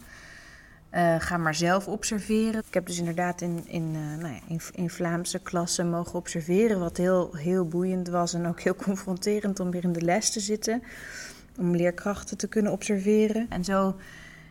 Uh, 0.94 1.14
ga 1.18 1.36
maar 1.36 1.54
zelf 1.54 1.88
observeren. 1.88 2.62
Ik 2.66 2.74
heb 2.74 2.86
dus 2.86 2.98
inderdaad 2.98 3.40
in, 3.40 3.62
in, 3.66 3.94
uh, 3.94 4.22
nou 4.22 4.34
ja, 4.34 4.40
in, 4.48 4.60
in, 4.74 4.90
Vlaamse 4.90 5.38
klassen 5.38 5.90
mogen 5.90 6.18
observeren, 6.18 6.78
wat 6.78 6.96
heel, 6.96 7.34
heel 7.36 7.66
boeiend 7.66 8.08
was 8.08 8.34
en 8.34 8.46
ook 8.46 8.60
heel 8.60 8.74
confronterend 8.86 9.60
om 9.60 9.70
weer 9.70 9.84
in 9.84 9.92
de 9.92 10.00
les 10.00 10.30
te 10.30 10.40
zitten. 10.40 10.82
Om 11.58 11.76
leerkrachten 11.76 12.36
te 12.36 12.48
kunnen 12.48 12.72
observeren. 12.72 13.46
En 13.48 13.64
zo 13.64 13.96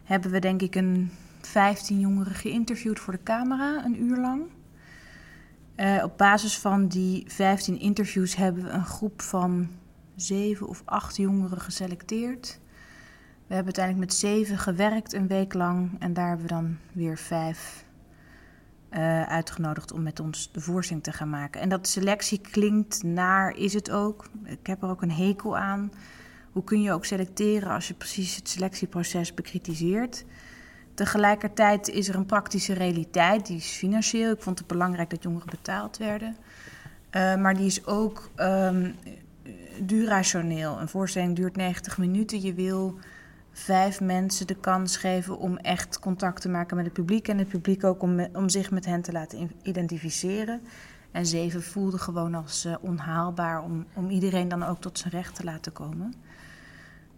hebben 0.04 0.32
we 0.32 0.40
denk 0.40 0.62
ik 0.62 0.76
een 0.76 1.12
15 1.42 2.00
jongeren 2.00 2.36
geïnterviewd 2.36 3.00
voor 3.00 3.14
de 3.14 3.24
camera, 3.24 3.86
een 3.86 4.04
uur 4.04 4.18
lang. 4.18 4.42
Uh, 5.76 6.04
op 6.04 6.18
basis 6.18 6.58
van 6.58 6.88
die 6.88 7.24
15 7.28 7.80
interviews 7.80 8.36
hebben 8.36 8.64
we 8.64 8.70
een 8.70 8.86
groep 8.86 9.22
van 9.22 9.70
zeven 10.16 10.68
of 10.68 10.82
acht 10.86 11.16
jongeren 11.16 11.62
geselecteerd. 11.62 12.60
We 13.52 13.58
hebben 13.58 13.76
uiteindelijk 13.76 14.14
met 14.14 14.32
zeven 14.32 14.58
gewerkt 14.58 15.14
een 15.14 15.28
week 15.28 15.54
lang 15.54 15.96
en 16.00 16.14
daar 16.14 16.28
hebben 16.28 16.46
we 16.46 16.54
dan 16.54 16.78
weer 16.92 17.18
vijf 17.18 17.86
uh, 18.92 19.24
uitgenodigd 19.24 19.92
om 19.92 20.04
met 20.04 20.20
ons 20.20 20.52
de 20.52 20.62
voorstelling 20.62 21.04
te 21.04 21.12
gaan 21.12 21.30
maken. 21.30 21.62
En 21.62 21.70
dat 21.70 21.88
selectie 21.88 22.40
klinkt 22.52 23.04
naar, 23.04 23.58
is 23.58 23.74
het 23.74 23.92
ook. 23.92 24.26
Ik 24.44 24.68
heb 24.68 24.84
er 24.84 24.90
ook 24.90 25.02
een 25.02 25.12
hekel 25.12 25.58
aan. 25.58 25.92
Hoe 26.52 26.64
kun 26.64 26.82
je 26.82 26.92
ook 26.92 27.06
selecteren 27.06 27.70
als 27.70 27.88
je 27.88 27.94
precies 27.94 28.36
het 28.36 28.50
selectieproces 28.50 29.34
bekritiseert? 29.34 30.26
Tegelijkertijd 30.94 31.90
is 31.90 32.08
er 32.10 32.16
een 32.16 32.26
praktische 32.26 32.74
realiteit, 32.74 33.46
die 33.46 33.58
is 33.58 33.72
financieel. 33.72 34.32
Ik 34.32 34.42
vond 34.42 34.58
het 34.58 34.68
belangrijk 34.68 35.10
dat 35.10 35.24
jongeren 35.24 35.50
betaald 35.50 35.98
werden. 35.98 36.36
Uh, 37.12 37.36
maar 37.36 37.56
die 37.56 37.66
is 37.66 37.86
ook 37.86 38.30
um, 38.38 38.96
durationeel. 39.80 40.80
Een 40.80 40.90
voorstelling 40.90 41.36
duurt 41.36 41.56
90 41.56 41.98
minuten. 41.98 42.42
Je 42.42 42.54
wil 42.54 43.00
vijf 43.52 44.02
mensen 44.02 44.48
de 44.48 44.56
kans 44.56 44.98
geven 44.98 45.38
om 45.38 45.58
echt 45.58 46.00
contact 46.00 46.42
te 46.42 46.50
maken 46.50 46.76
met 46.76 46.86
het 46.86 46.94
publiek. 46.94 47.28
En 47.28 47.38
het 47.38 47.48
publiek 47.48 47.84
ook 47.84 48.02
om, 48.02 48.28
om 48.34 48.50
zich 48.50 48.72
met 48.72 48.86
hen 48.86 49.02
te 49.02 49.12
laten 49.12 49.52
identificeren. 49.62 50.62
En 51.12 51.26
zeven 51.26 51.64
voelde 51.64 51.98
gewoon 51.98 52.36
als 52.36 52.66
uh, 52.66 52.76
onhaalbaar 52.82 53.64
om, 53.64 53.86
om 53.94 54.10
iedereen 54.10 54.48
dan 54.48 54.64
ook 54.64 54.82
tot 54.82 55.00
zijn 55.00 55.14
recht 55.14 55.36
te 55.36 55.44
laten 55.44 55.72
komen. 55.72 56.14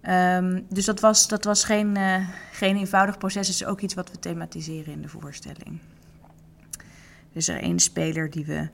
Um, 0.09 0.65
dus 0.69 0.85
dat 0.85 0.99
was, 0.99 1.27
dat 1.27 1.43
was 1.43 1.63
geen, 1.63 1.97
uh, 1.97 2.29
geen 2.51 2.75
eenvoudig 2.75 3.17
proces. 3.17 3.47
Het 3.47 3.55
is 3.55 3.65
ook 3.65 3.81
iets 3.81 3.93
wat 3.93 4.11
we 4.11 4.19
thematiseren 4.19 4.93
in 4.93 5.01
de 5.01 5.07
voorstelling. 5.07 5.79
Is 7.31 7.47
er 7.47 7.61
één 7.61 7.79
speler 7.79 8.29
die 8.29 8.45
we 8.45 8.69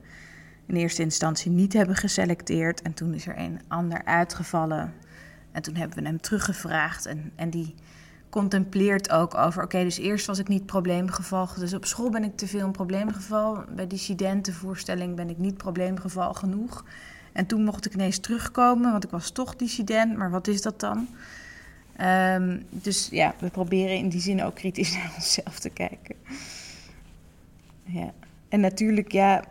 in 0.66 0.76
eerste 0.76 1.02
instantie 1.02 1.50
niet 1.50 1.72
hebben 1.72 1.96
geselecteerd. 1.96 2.82
En 2.82 2.94
toen 2.94 3.14
is 3.14 3.26
er 3.26 3.38
een 3.38 3.60
ander 3.68 4.04
uitgevallen 4.04 4.92
en 5.52 5.62
toen 5.62 5.76
hebben 5.76 5.98
we 5.98 6.04
hem 6.04 6.20
teruggevraagd 6.20 7.06
en, 7.06 7.32
en 7.34 7.50
die 7.50 7.74
contempleert 8.30 9.10
ook 9.10 9.34
over... 9.34 9.62
oké, 9.62 9.82
dus 9.82 9.98
eerst 9.98 10.26
was 10.26 10.38
ik 10.38 10.48
niet 10.48 10.66
probleemgeval, 10.66 11.48
dus 11.58 11.74
op 11.74 11.84
school 11.84 12.10
ben 12.10 12.24
ik 12.24 12.36
te 12.36 12.46
veel 12.46 12.66
een 12.66 12.72
probleemgeval. 12.72 13.64
Bij 13.74 13.86
dissidentenvoorstelling 13.86 15.16
ben 15.16 15.30
ik 15.30 15.38
niet 15.38 15.56
probleemgeval 15.56 16.34
genoeg. 16.34 16.84
En 17.32 17.46
toen 17.46 17.64
mocht 17.64 17.86
ik 17.86 17.94
ineens 17.94 18.18
terugkomen, 18.18 18.90
want 18.90 19.04
ik 19.04 19.10
was 19.10 19.30
toch 19.30 19.56
dissident, 19.56 20.16
maar 20.16 20.30
wat 20.30 20.46
is 20.46 20.62
dat 20.62 20.80
dan? 20.80 21.08
Um, 22.00 22.62
dus 22.70 23.08
ja, 23.10 23.34
we 23.38 23.50
proberen 23.50 23.96
in 23.96 24.08
die 24.08 24.20
zin 24.20 24.42
ook 24.42 24.54
kritisch 24.54 24.94
naar 24.96 25.12
onszelf 25.14 25.58
te 25.58 25.70
kijken. 25.70 26.16
Ja. 27.82 28.12
En 28.48 28.60
natuurlijk, 28.60 29.12
ja, 29.12 29.44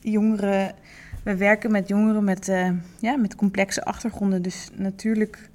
jongeren 0.00 0.74
we 1.22 1.36
werken 1.36 1.70
met 1.70 1.88
jongeren 1.88 2.24
met, 2.24 2.48
uh, 2.48 2.70
ja, 2.98 3.16
met 3.16 3.34
complexe 3.34 3.84
achtergronden. 3.84 4.42
Dus 4.42 4.68
natuurlijk 4.74 5.50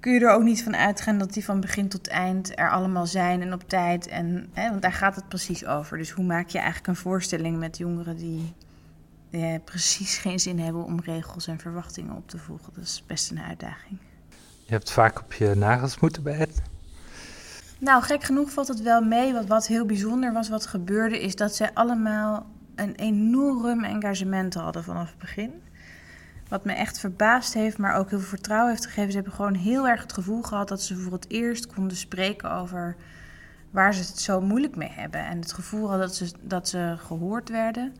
kun 0.00 0.12
je 0.12 0.20
er 0.20 0.30
ook 0.30 0.42
niet 0.42 0.62
van 0.62 0.76
uitgaan 0.76 1.18
dat 1.18 1.32
die 1.32 1.44
van 1.44 1.60
begin 1.60 1.88
tot 1.88 2.08
eind 2.08 2.58
er 2.58 2.70
allemaal 2.70 3.06
zijn 3.06 3.42
en 3.42 3.52
op 3.52 3.68
tijd. 3.68 4.08
En, 4.08 4.48
hè, 4.52 4.70
want 4.70 4.82
daar 4.82 4.92
gaat 4.92 5.16
het 5.16 5.28
precies 5.28 5.66
over. 5.66 5.98
Dus 5.98 6.10
hoe 6.10 6.24
maak 6.24 6.48
je 6.48 6.58
eigenlijk 6.58 6.88
een 6.88 6.96
voorstelling 6.96 7.58
met 7.58 7.78
jongeren 7.78 8.16
die 8.16 8.54
eh, 9.30 9.54
precies 9.64 10.18
geen 10.18 10.40
zin 10.40 10.58
hebben 10.58 10.84
om 10.84 11.00
regels 11.00 11.46
en 11.46 11.58
verwachtingen 11.58 12.16
op 12.16 12.28
te 12.28 12.38
volgen? 12.38 12.72
Dat 12.74 12.84
is 12.84 13.02
best 13.06 13.30
een 13.30 13.40
uitdaging. 13.40 13.98
Je 14.64 14.74
hebt 14.74 14.90
vaak 14.90 15.20
op 15.20 15.32
je 15.32 15.54
nagels 15.54 15.98
moeten 15.98 16.22
bijten. 16.22 16.64
Nou, 17.78 18.02
gek 18.02 18.24
genoeg 18.24 18.50
valt 18.50 18.68
het 18.68 18.82
wel 18.82 19.02
mee. 19.02 19.32
Wat, 19.32 19.46
wat 19.46 19.66
heel 19.66 19.86
bijzonder 19.86 20.32
was, 20.32 20.48
wat 20.48 20.66
gebeurde, 20.66 21.20
is 21.20 21.36
dat 21.36 21.54
zij 21.54 21.70
allemaal 21.74 22.46
een 22.78 22.94
enorm 22.94 23.84
engagement 23.84 24.54
hadden 24.54 24.84
vanaf 24.84 25.08
het 25.08 25.18
begin. 25.18 25.62
Wat 26.48 26.64
me 26.64 26.72
echt 26.72 26.98
verbaasd 26.98 27.54
heeft, 27.54 27.78
maar 27.78 27.94
ook 27.94 28.10
heel 28.10 28.18
veel 28.18 28.28
vertrouwen 28.28 28.70
heeft 28.70 28.86
gegeven. 28.86 29.10
Ze 29.10 29.16
hebben 29.16 29.34
gewoon 29.34 29.54
heel 29.54 29.88
erg 29.88 30.02
het 30.02 30.12
gevoel 30.12 30.42
gehad 30.42 30.68
dat 30.68 30.82
ze 30.82 30.96
voor 30.96 31.12
het 31.12 31.30
eerst 31.30 31.66
konden 31.66 31.96
spreken 31.96 32.52
over 32.52 32.96
waar 33.70 33.94
ze 33.94 34.00
het 34.00 34.20
zo 34.20 34.40
moeilijk 34.40 34.76
mee 34.76 34.90
hebben. 34.90 35.26
En 35.26 35.38
het 35.38 35.52
gevoel 35.52 35.88
hadden 35.88 36.06
dat 36.06 36.16
ze, 36.16 36.32
dat 36.40 36.68
ze 36.68 36.94
gehoord 36.98 37.48
werden. 37.48 37.94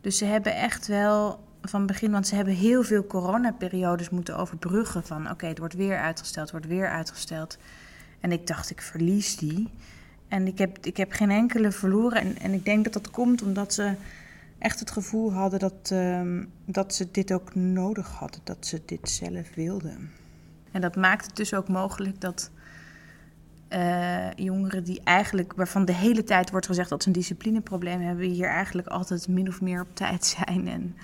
Dus 0.00 0.18
ze 0.18 0.24
hebben 0.24 0.56
echt 0.56 0.86
wel 0.86 1.44
van 1.62 1.86
begin, 1.86 2.10
want 2.10 2.26
ze 2.26 2.34
hebben 2.34 2.54
heel 2.54 2.82
veel 2.82 3.06
coronaperiodes 3.06 4.10
moeten 4.10 4.36
overbruggen. 4.36 5.04
Van 5.04 5.30
oké, 5.30 5.46
het 5.46 5.58
wordt 5.58 5.74
weer 5.74 5.98
uitgesteld, 5.98 6.50
wordt 6.50 6.66
weer 6.66 6.88
uitgesteld. 6.88 7.58
En 8.20 8.32
ik 8.32 8.46
dacht, 8.46 8.70
ik 8.70 8.82
verlies 8.82 9.36
die. 9.36 9.70
En 10.28 10.46
ik 10.46 10.58
heb, 10.58 10.78
ik 10.82 10.96
heb 10.96 11.12
geen 11.12 11.30
enkele 11.30 11.72
verloren. 11.72 12.20
En, 12.20 12.38
en 12.38 12.52
ik 12.52 12.64
denk 12.64 12.84
dat 12.84 12.92
dat 12.92 13.10
komt 13.10 13.42
omdat 13.42 13.74
ze 13.74 13.94
echt 14.58 14.80
het 14.80 14.90
gevoel 14.90 15.32
hadden 15.32 15.58
dat, 15.58 15.90
uh, 15.92 16.42
dat 16.64 16.94
ze 16.94 17.10
dit 17.10 17.32
ook 17.32 17.54
nodig 17.54 18.08
hadden. 18.08 18.40
Dat 18.44 18.66
ze 18.66 18.82
dit 18.86 19.10
zelf 19.10 19.54
wilden. 19.54 20.10
En 20.70 20.80
dat 20.80 20.96
maakt 20.96 21.26
het 21.26 21.36
dus 21.36 21.54
ook 21.54 21.68
mogelijk 21.68 22.20
dat 22.20 22.50
uh, 23.70 24.30
jongeren 24.32 24.84
die 24.84 25.00
eigenlijk, 25.04 25.52
waarvan 25.52 25.84
de 25.84 25.92
hele 25.92 26.24
tijd 26.24 26.50
wordt 26.50 26.66
gezegd 26.66 26.88
dat 26.88 27.02
ze 27.02 27.08
een 27.08 27.14
disciplineprobleem 27.14 28.00
hebben, 28.00 28.26
hier 28.26 28.48
eigenlijk 28.48 28.88
altijd 28.88 29.28
min 29.28 29.48
of 29.48 29.60
meer 29.60 29.80
op 29.80 29.94
tijd 29.94 30.24
zijn. 30.24 30.68
En, 30.68 30.96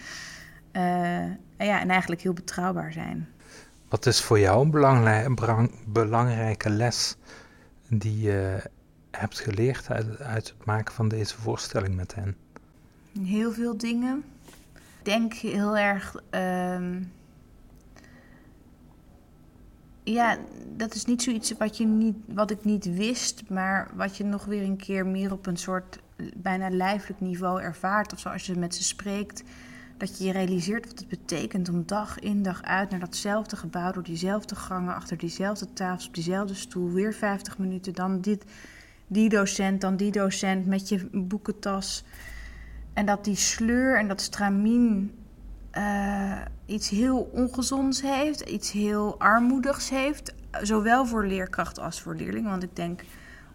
uh, 0.73 1.67
ja, 1.67 1.81
en 1.81 1.91
eigenlijk 1.91 2.23
heel 2.23 2.33
betrouwbaar 2.33 2.93
zijn. 2.93 3.29
Wat 3.89 4.07
is 4.07 4.21
voor 4.21 4.39
jou 4.39 4.65
een 4.65 4.71
belangrij 4.71 5.27
belangrijke 5.87 6.71
les 6.71 7.17
die 7.89 8.21
je 8.21 8.71
hebt 9.17 9.41
geleerd 9.41 9.91
uit, 9.91 10.07
het 10.19 10.55
maken 10.65 10.95
van 10.95 11.09
deze 11.09 11.41
voorstelling 11.41 11.97
met 11.97 12.15
hen? 12.15 12.37
Heel 13.23 13.53
veel 13.53 13.77
dingen. 13.77 14.25
Ik 14.75 15.05
denk 15.05 15.33
heel 15.33 15.77
erg. 15.77 16.17
Um, 16.31 17.13
ja, 20.03 20.39
dat 20.77 20.95
is 20.95 21.05
niet 21.05 21.23
zoiets 21.23 21.53
wat, 21.53 21.77
je 21.77 21.87
niet, 21.87 22.17
wat 22.27 22.51
ik 22.51 22.65
niet 22.65 22.95
wist, 22.95 23.43
maar 23.49 23.91
wat 23.95 24.17
je 24.17 24.25
nog 24.25 24.45
weer 24.45 24.63
een 24.63 24.77
keer 24.77 25.07
meer 25.07 25.33
op 25.33 25.47
een 25.47 25.57
soort 25.57 25.99
bijna 26.37 26.71
lijfelijk 26.71 27.21
niveau 27.21 27.63
ervaart. 27.63 28.13
Of 28.13 28.19
zoals 28.19 28.47
je 28.47 28.59
met 28.59 28.75
ze 28.75 28.83
spreekt, 28.83 29.43
dat 29.97 30.19
je 30.19 30.25
je 30.25 30.33
realiseert 30.33 30.89
wat 30.89 30.99
het 30.99 31.09
betekent 31.09 31.69
om 31.69 31.87
dag 31.87 32.19
in 32.19 32.43
dag 32.43 32.63
uit 32.63 32.91
naar 32.91 33.01
datzelfde 33.01 33.57
gebouw, 33.57 33.93
door 33.93 34.03
diezelfde 34.03 34.55
gangen, 34.55 34.95
achter 34.95 35.17
diezelfde 35.17 35.73
tafels, 35.73 36.07
op 36.07 36.15
diezelfde 36.15 36.55
stoel, 36.55 36.91
weer 36.91 37.15
50 37.15 37.59
minuten, 37.59 37.95
dan 37.95 38.21
dit 38.21 38.45
die 39.13 39.29
docent, 39.29 39.81
dan 39.81 39.97
die 39.97 40.13
docent 40.13 40.67
met 40.67 40.89
je 40.89 41.09
boekentas. 41.13 42.05
En 42.93 43.07
dat 43.07 43.25
die 43.25 43.37
sleur 43.37 43.99
en 43.99 44.09
dat 44.09 44.21
stramien 44.21 45.15
uh, 45.79 46.41
iets 46.67 46.89
heel 46.89 47.31
ongezonds 47.33 48.03
heeft, 48.03 48.41
iets 48.41 48.73
heel 48.73 49.19
armoedigs 49.19 49.91
heeft. 49.91 50.35
Zowel 50.63 51.07
voor 51.07 51.27
leerkracht 51.27 51.79
als 51.79 52.01
voor 52.01 52.15
leerling. 52.15 52.47
Want 52.47 52.63
ik 52.63 52.77
denk, 52.77 53.03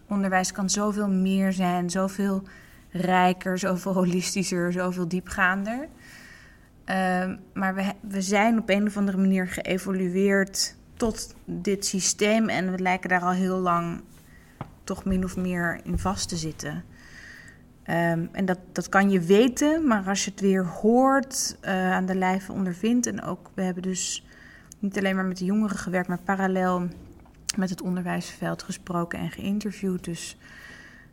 onderwijs 0.08 0.52
kan 0.52 0.70
zoveel 0.70 1.08
meer 1.08 1.52
zijn, 1.52 1.90
zoveel 1.90 2.42
rijker, 2.90 3.58
zoveel 3.58 3.92
holistischer, 3.92 4.72
zoveel 4.72 5.08
diepgaander. 5.08 5.88
Ehm, 6.84 7.36
maar 7.54 7.74
we, 7.74 7.92
we 8.00 8.22
zijn 8.22 8.58
op 8.58 8.68
een 8.68 8.86
of 8.86 8.96
andere 8.96 9.18
manier 9.18 9.46
geëvolueerd 9.46 10.76
tot 10.96 11.34
dit 11.44 11.86
systeem 11.86 12.48
en 12.48 12.70
we 12.70 12.78
lijken 12.78 13.08
daar 13.08 13.20
al 13.20 13.30
heel 13.30 13.58
lang 13.58 14.00
toch 14.88 15.04
min 15.04 15.24
of 15.24 15.36
meer 15.36 15.80
in 15.84 15.98
vast 15.98 16.28
te 16.28 16.36
zitten. 16.36 16.84
Ehm, 17.82 18.26
en 18.32 18.44
dat, 18.44 18.58
dat 18.72 18.88
kan 18.88 19.10
je 19.10 19.20
weten, 19.20 19.86
maar 19.86 20.08
als 20.08 20.24
je 20.24 20.30
het 20.30 20.40
weer 20.40 20.66
hoort, 20.66 21.56
uh, 21.62 21.92
aan 21.92 22.06
de 22.06 22.14
lijve 22.14 22.52
ondervindt. 22.52 23.06
En 23.06 23.22
ook, 23.22 23.50
we 23.54 23.62
hebben 23.62 23.82
dus 23.82 24.26
niet 24.78 24.98
alleen 24.98 25.14
maar 25.14 25.24
met 25.24 25.38
de 25.38 25.44
jongeren 25.44 25.76
gewerkt, 25.76 26.08
maar 26.08 26.18
parallel 26.18 26.88
met 27.56 27.70
het 27.70 27.82
onderwijsveld 27.82 28.62
gesproken 28.62 29.18
en 29.18 29.30
geïnterviewd. 29.30 30.04
Dus 30.04 30.36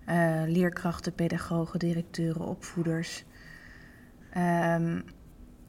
uh, 0.10 0.42
leerkrachten, 0.46 1.14
pedagogen, 1.14 1.80
directeuren, 1.80 2.46
opvoeders. 2.46 3.24
Um, 4.38 5.04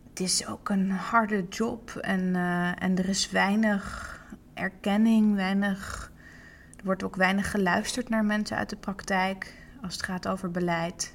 het 0.08 0.20
is 0.20 0.46
ook 0.46 0.68
een 0.68 0.90
harde 0.90 1.44
job 1.48 1.90
en, 1.90 2.20
uh, 2.20 2.82
en 2.82 2.98
er 2.98 3.08
is 3.08 3.30
weinig 3.30 4.14
erkenning, 4.54 5.34
weinig. 5.34 6.12
Wordt 6.86 7.02
ook 7.02 7.16
weinig 7.16 7.50
geluisterd 7.50 8.08
naar 8.08 8.24
mensen 8.24 8.56
uit 8.56 8.70
de 8.70 8.76
praktijk 8.76 9.54
als 9.82 9.92
het 9.92 10.02
gaat 10.02 10.28
over 10.28 10.50
beleid. 10.50 11.14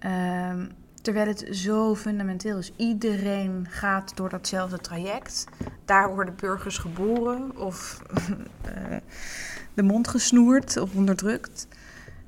Um, 0.00 0.70
terwijl 1.02 1.26
het 1.26 1.48
zo 1.50 1.94
fundamenteel 1.94 2.58
is. 2.58 2.72
Iedereen 2.76 3.66
gaat 3.70 4.16
door 4.16 4.28
datzelfde 4.28 4.78
traject. 4.78 5.44
Daar 5.84 6.14
worden 6.14 6.36
burgers 6.36 6.78
geboren 6.78 7.56
of 7.56 8.02
uh, 8.66 8.96
de 9.74 9.82
mond 9.82 10.08
gesnoerd 10.08 10.76
of 10.76 10.94
onderdrukt 10.94 11.68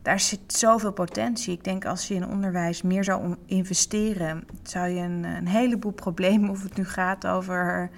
daar 0.03 0.21
zit 0.21 0.41
zoveel 0.47 0.93
potentie. 0.93 1.53
Ik 1.53 1.65
denk 1.65 1.85
als 1.85 2.09
je 2.09 2.15
in 2.15 2.27
onderwijs 2.27 2.83
meer 2.83 3.05
zou 3.05 3.37
investeren, 3.47 4.45
zou 4.63 4.89
je 4.89 5.01
een, 5.01 5.25
een 5.25 5.49
heleboel 5.49 5.93
problemen, 5.93 6.51
of 6.51 6.63
het 6.63 6.77
nu 6.77 6.85
gaat 6.85 7.27
over 7.27 7.91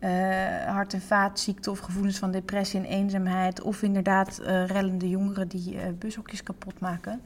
uh, 0.00 0.64
hart- 0.64 0.92
en 0.92 1.00
vaatziekten 1.00 1.72
of 1.72 1.78
gevoelens 1.78 2.18
van 2.18 2.30
depressie 2.30 2.80
en 2.80 2.86
eenzaamheid, 2.86 3.60
of 3.60 3.82
inderdaad 3.82 4.40
uh, 4.40 4.66
rellende 4.66 5.08
jongeren 5.08 5.48
die 5.48 5.74
uh, 5.74 5.80
bushokjes 5.98 6.42
kapot 6.42 6.80
maken. 6.80 7.20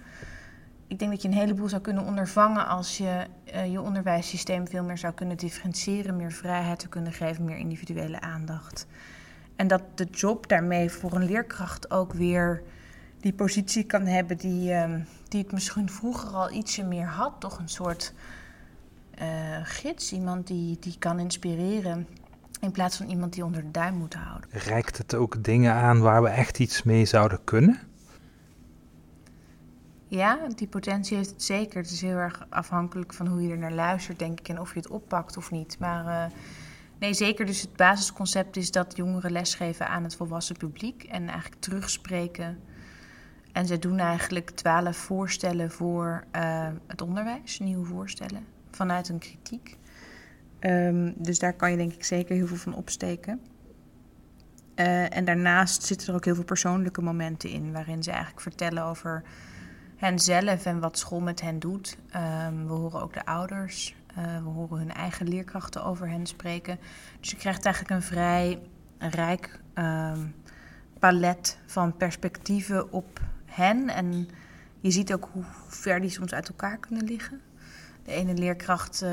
Ik 0.86 0.98
denk 0.98 1.10
dat 1.10 1.22
je 1.22 1.28
een 1.28 1.34
heleboel 1.34 1.68
zou 1.68 1.82
kunnen 1.82 2.04
ondervangen 2.04 2.66
als 2.66 2.98
je 2.98 3.26
je 3.70 3.80
onderwijssysteem 3.80 4.68
veel 4.68 4.82
meer 4.82 4.98
zou 4.98 5.12
kunnen 5.12 5.36
differentiëren, 5.36 6.16
meer 6.16 6.32
vrijheid 6.32 6.78
te 6.78 6.88
kunnen 6.88 7.12
geven, 7.12 7.44
meer 7.44 7.56
individuele 7.56 8.20
aandacht. 8.20 8.86
En 9.56 9.66
dat 9.66 9.82
de 9.94 10.04
job 10.04 10.48
daarmee 10.48 10.90
voor 10.90 11.12
een 11.12 11.24
leerkracht 11.24 11.90
ook 11.90 12.12
weer 12.12 12.62
die 13.20 13.32
positie 13.32 13.84
kan 13.84 14.06
hebben 14.06 14.36
die, 14.36 14.70
uh, 14.70 14.94
die 15.28 15.42
het 15.42 15.52
misschien 15.52 15.90
vroeger 15.90 16.30
al 16.30 16.50
ietsje 16.50 16.84
meer 16.84 17.06
had. 17.06 17.32
Toch 17.38 17.58
een 17.58 17.68
soort 17.68 18.12
gids, 19.62 20.12
iemand 20.12 20.46
die, 20.46 20.76
die 20.80 20.98
kan 20.98 21.18
inspireren. 21.18 22.06
In 22.64 22.70
plaats 22.70 22.96
van 22.96 23.08
iemand 23.08 23.32
die 23.32 23.44
onder 23.44 23.62
de 23.62 23.70
duim 23.70 23.94
moet 23.94 24.14
houden. 24.14 24.50
Reikt 24.50 24.98
het 24.98 25.14
ook 25.14 25.44
dingen 25.44 25.72
aan 25.74 26.00
waar 26.00 26.22
we 26.22 26.28
echt 26.28 26.58
iets 26.58 26.82
mee 26.82 27.04
zouden 27.04 27.44
kunnen? 27.44 27.80
Ja, 30.08 30.38
die 30.54 30.68
potentie 30.68 31.16
heeft 31.16 31.30
het 31.30 31.42
zeker. 31.42 31.82
Het 31.82 31.90
is 31.90 32.00
heel 32.00 32.16
erg 32.16 32.46
afhankelijk 32.48 33.12
van 33.12 33.26
hoe 33.26 33.42
je 33.42 33.50
er 33.50 33.58
naar 33.58 33.72
luistert, 33.72 34.18
denk 34.18 34.40
ik, 34.40 34.48
en 34.48 34.60
of 34.60 34.74
je 34.74 34.80
het 34.80 34.88
oppakt 34.88 35.36
of 35.36 35.50
niet. 35.50 35.78
Maar 35.78 36.04
uh, 36.04 36.36
nee, 36.98 37.14
zeker. 37.14 37.46
Dus 37.46 37.60
het 37.60 37.76
basisconcept 37.76 38.56
is 38.56 38.70
dat 38.70 38.96
jongeren 38.96 39.32
lesgeven 39.32 39.88
aan 39.88 40.02
het 40.02 40.16
volwassen 40.16 40.56
publiek 40.56 41.02
en 41.02 41.28
eigenlijk 41.28 41.60
terugspreken 41.60 42.60
en 43.52 43.66
ze 43.66 43.78
doen 43.78 43.98
eigenlijk 43.98 44.50
twaalf 44.50 44.96
voorstellen 44.96 45.70
voor 45.70 46.24
uh, 46.36 46.68
het 46.86 47.00
onderwijs, 47.00 47.58
nieuwe 47.58 47.86
voorstellen, 47.86 48.46
vanuit 48.70 49.08
een 49.08 49.18
kritiek. 49.18 49.76
Um, 50.66 51.14
dus 51.16 51.38
daar 51.38 51.52
kan 51.52 51.70
je 51.70 51.76
denk 51.76 51.92
ik 51.92 52.04
zeker 52.04 52.36
heel 52.36 52.46
veel 52.46 52.56
van 52.56 52.74
opsteken. 52.74 53.40
Uh, 54.76 55.16
en 55.16 55.24
daarnaast 55.24 55.82
zitten 55.82 56.08
er 56.08 56.14
ook 56.14 56.24
heel 56.24 56.34
veel 56.34 56.44
persoonlijke 56.44 57.02
momenten 57.02 57.50
in, 57.50 57.72
waarin 57.72 58.02
ze 58.02 58.10
eigenlijk 58.10 58.40
vertellen 58.40 58.84
over 58.84 59.22
henzelf 59.96 60.66
en 60.66 60.80
wat 60.80 60.98
school 60.98 61.20
met 61.20 61.40
hen 61.40 61.58
doet. 61.58 61.98
Um, 62.46 62.66
we 62.66 62.72
horen 62.72 63.02
ook 63.02 63.12
de 63.14 63.26
ouders, 63.26 63.96
uh, 64.18 64.42
we 64.42 64.48
horen 64.48 64.78
hun 64.78 64.92
eigen 64.92 65.28
leerkrachten 65.28 65.84
over 65.84 66.08
hen 66.08 66.26
spreken. 66.26 66.78
Dus 67.20 67.30
je 67.30 67.36
krijgt 67.36 67.64
eigenlijk 67.64 67.94
een 67.94 68.02
vrij 68.02 68.62
rijk 68.98 69.60
um, 69.74 70.34
palet 70.98 71.58
van 71.66 71.96
perspectieven 71.96 72.92
op 72.92 73.20
hen. 73.44 73.88
En 73.88 74.28
je 74.80 74.90
ziet 74.90 75.12
ook 75.12 75.28
hoe 75.32 75.44
ver 75.66 76.00
die 76.00 76.10
soms 76.10 76.34
uit 76.34 76.48
elkaar 76.48 76.78
kunnen 76.78 77.04
liggen. 77.04 77.40
De 78.02 78.12
ene 78.12 78.34
leerkracht 78.34 79.04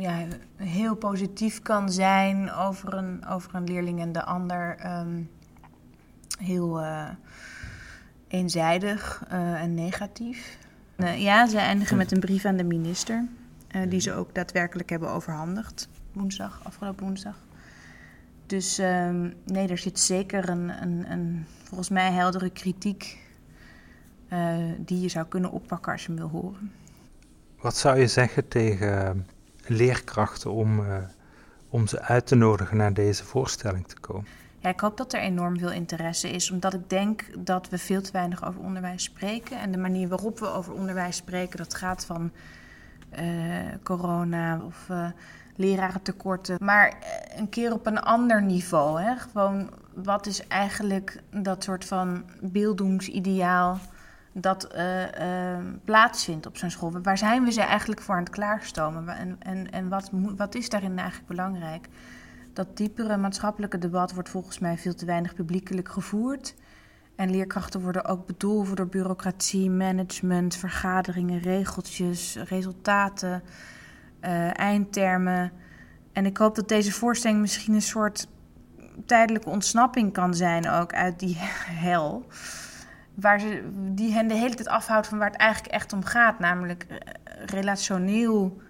ja, 0.00 0.26
heel 0.56 0.94
positief 0.94 1.62
kan 1.62 1.92
zijn 1.92 2.52
over 2.52 2.94
een, 2.94 3.26
over 3.26 3.54
een 3.54 3.64
leerling 3.64 4.00
en 4.00 4.12
de 4.12 4.24
ander 4.24 4.86
um, 5.00 5.30
heel 6.38 6.80
uh, 6.80 7.08
eenzijdig 8.28 9.24
uh, 9.32 9.62
en 9.62 9.74
negatief. 9.74 10.58
ja, 11.16 11.46
ze 11.46 11.58
eindigen 11.58 11.96
met 11.96 12.12
een 12.12 12.20
brief 12.20 12.44
aan 12.44 12.56
de 12.56 12.64
minister, 12.64 13.24
die 13.88 14.00
ze 14.00 14.12
ook 14.12 14.34
daadwerkelijk 14.34 14.90
hebben 14.90 15.10
overhandigd. 15.10 15.88
Woensdag, 16.12 16.60
afgelopen 16.64 17.04
woensdag. 17.04 17.36
Dus 18.46 18.78
um, 18.78 19.34
nee, 19.44 19.68
er 19.68 19.78
zit 19.78 20.00
zeker 20.00 20.48
een, 20.48 20.82
een, 20.82 21.10
een 21.10 21.46
volgens 21.62 21.88
mij 21.88 22.12
heldere 22.12 22.50
kritiek 22.50 23.18
die 24.78 25.00
je 25.00 25.08
zou 25.08 25.26
kunnen 25.26 25.50
oppakken 25.50 25.92
als 25.92 26.02
je 26.02 26.08
hem 26.08 26.16
wil 26.16 26.28
horen. 26.28 26.72
Wat 27.60 27.76
zou 27.76 27.98
je 27.98 28.06
zeggen 28.06 28.48
tegen 28.48 29.26
leerkrachten 29.68 30.50
om, 30.50 30.80
uh, 30.80 30.96
om 31.68 31.86
ze 31.86 32.00
uit 32.00 32.26
te 32.26 32.34
nodigen 32.34 32.76
naar 32.76 32.94
deze 32.94 33.24
voorstelling 33.24 33.86
te 33.86 34.00
komen? 34.00 34.26
Ja, 34.58 34.68
ik 34.68 34.80
hoop 34.80 34.96
dat 34.96 35.12
er 35.12 35.20
enorm 35.20 35.58
veel 35.58 35.72
interesse 35.72 36.30
is, 36.30 36.50
omdat 36.50 36.74
ik 36.74 36.90
denk 36.90 37.24
dat 37.38 37.68
we 37.68 37.78
veel 37.78 38.02
te 38.02 38.12
weinig 38.12 38.46
over 38.46 38.60
onderwijs 38.60 39.02
spreken. 39.02 39.60
En 39.60 39.72
de 39.72 39.78
manier 39.78 40.08
waarop 40.08 40.38
we 40.38 40.46
over 40.46 40.72
onderwijs 40.72 41.16
spreken, 41.16 41.58
dat 41.58 41.74
gaat 41.74 42.04
van 42.04 42.32
uh, 43.18 43.24
corona 43.82 44.60
of 44.66 44.86
uh, 44.90 45.06
lerarentekorten. 45.56 46.56
Maar 46.60 46.94
een 47.36 47.48
keer 47.48 47.72
op 47.72 47.86
een 47.86 48.00
ander 48.00 48.42
niveau. 48.42 49.02
Hè? 49.02 49.16
Gewoon, 49.16 49.70
wat 49.94 50.26
is 50.26 50.46
eigenlijk 50.46 51.22
dat 51.30 51.64
soort 51.64 51.84
van 51.84 52.24
beeldingsideaal 52.40 53.78
dat 54.36 54.74
uh, 54.74 55.02
uh, 55.02 55.58
plaatsvindt 55.84 56.46
op 56.46 56.56
zo'n 56.56 56.70
school. 56.70 56.92
Waar 57.02 57.18
zijn 57.18 57.44
we 57.44 57.52
ze 57.52 57.60
eigenlijk 57.60 58.00
voor 58.00 58.14
aan 58.14 58.22
het 58.22 58.32
klaarstomen? 58.32 59.08
En, 59.08 59.36
en, 59.38 59.70
en 59.70 59.88
wat, 59.88 60.10
wat 60.12 60.54
is 60.54 60.68
daarin 60.68 60.98
eigenlijk 60.98 61.28
belangrijk? 61.28 61.88
Dat 62.52 62.76
diepere 62.76 63.16
maatschappelijke 63.16 63.78
debat 63.78 64.14
wordt 64.14 64.28
volgens 64.28 64.58
mij 64.58 64.78
veel 64.78 64.94
te 64.94 65.04
weinig 65.04 65.34
publiekelijk 65.34 65.88
gevoerd. 65.88 66.54
En 67.16 67.30
leerkrachten 67.30 67.80
worden 67.80 68.04
ook 68.04 68.26
bedolven 68.26 68.76
door 68.76 68.86
bureaucratie, 68.86 69.70
management, 69.70 70.56
vergaderingen, 70.56 71.40
regeltjes, 71.40 72.36
resultaten, 72.36 73.42
uh, 74.20 74.58
eindtermen. 74.58 75.52
En 76.12 76.26
ik 76.26 76.36
hoop 76.36 76.54
dat 76.54 76.68
deze 76.68 76.92
voorstelling 76.92 77.40
misschien 77.40 77.74
een 77.74 77.82
soort 77.82 78.28
tijdelijke 79.06 79.48
ontsnapping 79.48 80.12
kan 80.12 80.34
zijn 80.34 80.68
ook 80.68 80.92
uit 80.92 81.18
die 81.18 81.36
hel 81.86 82.26
waar 83.14 83.40
ze, 83.40 83.62
die 83.74 84.12
hen 84.12 84.28
de 84.28 84.34
hele 84.34 84.54
tijd 84.54 84.68
afhoudt 84.68 85.06
van 85.06 85.18
waar 85.18 85.30
het 85.30 85.40
eigenlijk 85.40 85.74
echt 85.74 85.92
om 85.92 86.04
gaat. 86.04 86.38
Namelijk 86.38 86.86
eh, 86.88 86.96
relationeel 87.46 88.62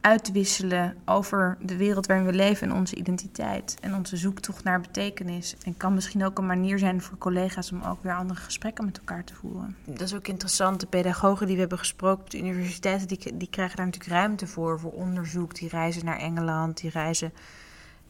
uitwisselen 0.00 0.96
over 1.04 1.56
de 1.60 1.76
wereld 1.76 2.06
waarin 2.06 2.26
we 2.26 2.32
leven 2.32 2.68
en 2.70 2.76
onze 2.76 2.96
identiteit. 2.96 3.76
En 3.80 3.94
onze 3.94 4.16
zoektocht 4.16 4.64
naar 4.64 4.80
betekenis. 4.80 5.56
En 5.64 5.76
kan 5.76 5.94
misschien 5.94 6.24
ook 6.24 6.38
een 6.38 6.46
manier 6.46 6.78
zijn 6.78 7.00
voor 7.00 7.18
collega's 7.18 7.72
om 7.72 7.82
ook 7.82 8.02
weer 8.02 8.14
andere 8.14 8.40
gesprekken 8.40 8.84
met 8.84 8.98
elkaar 8.98 9.24
te 9.24 9.34
voeren. 9.34 9.76
Dat 9.84 10.00
is 10.00 10.14
ook 10.14 10.28
interessant. 10.28 10.80
De 10.80 10.86
pedagogen 10.86 11.46
die 11.46 11.54
we 11.54 11.60
hebben 11.60 11.78
gesproken 11.78 12.24
op 12.24 12.30
de 12.30 12.38
universiteiten, 12.38 13.08
die, 13.08 13.36
die 13.36 13.50
krijgen 13.50 13.76
daar 13.76 13.86
natuurlijk 13.86 14.12
ruimte 14.12 14.46
voor. 14.46 14.80
Voor 14.80 14.92
onderzoek. 14.92 15.54
Die 15.54 15.68
reizen 15.68 16.04
naar 16.04 16.18
Engeland, 16.18 16.80
die 16.80 16.90
reizen 16.90 17.32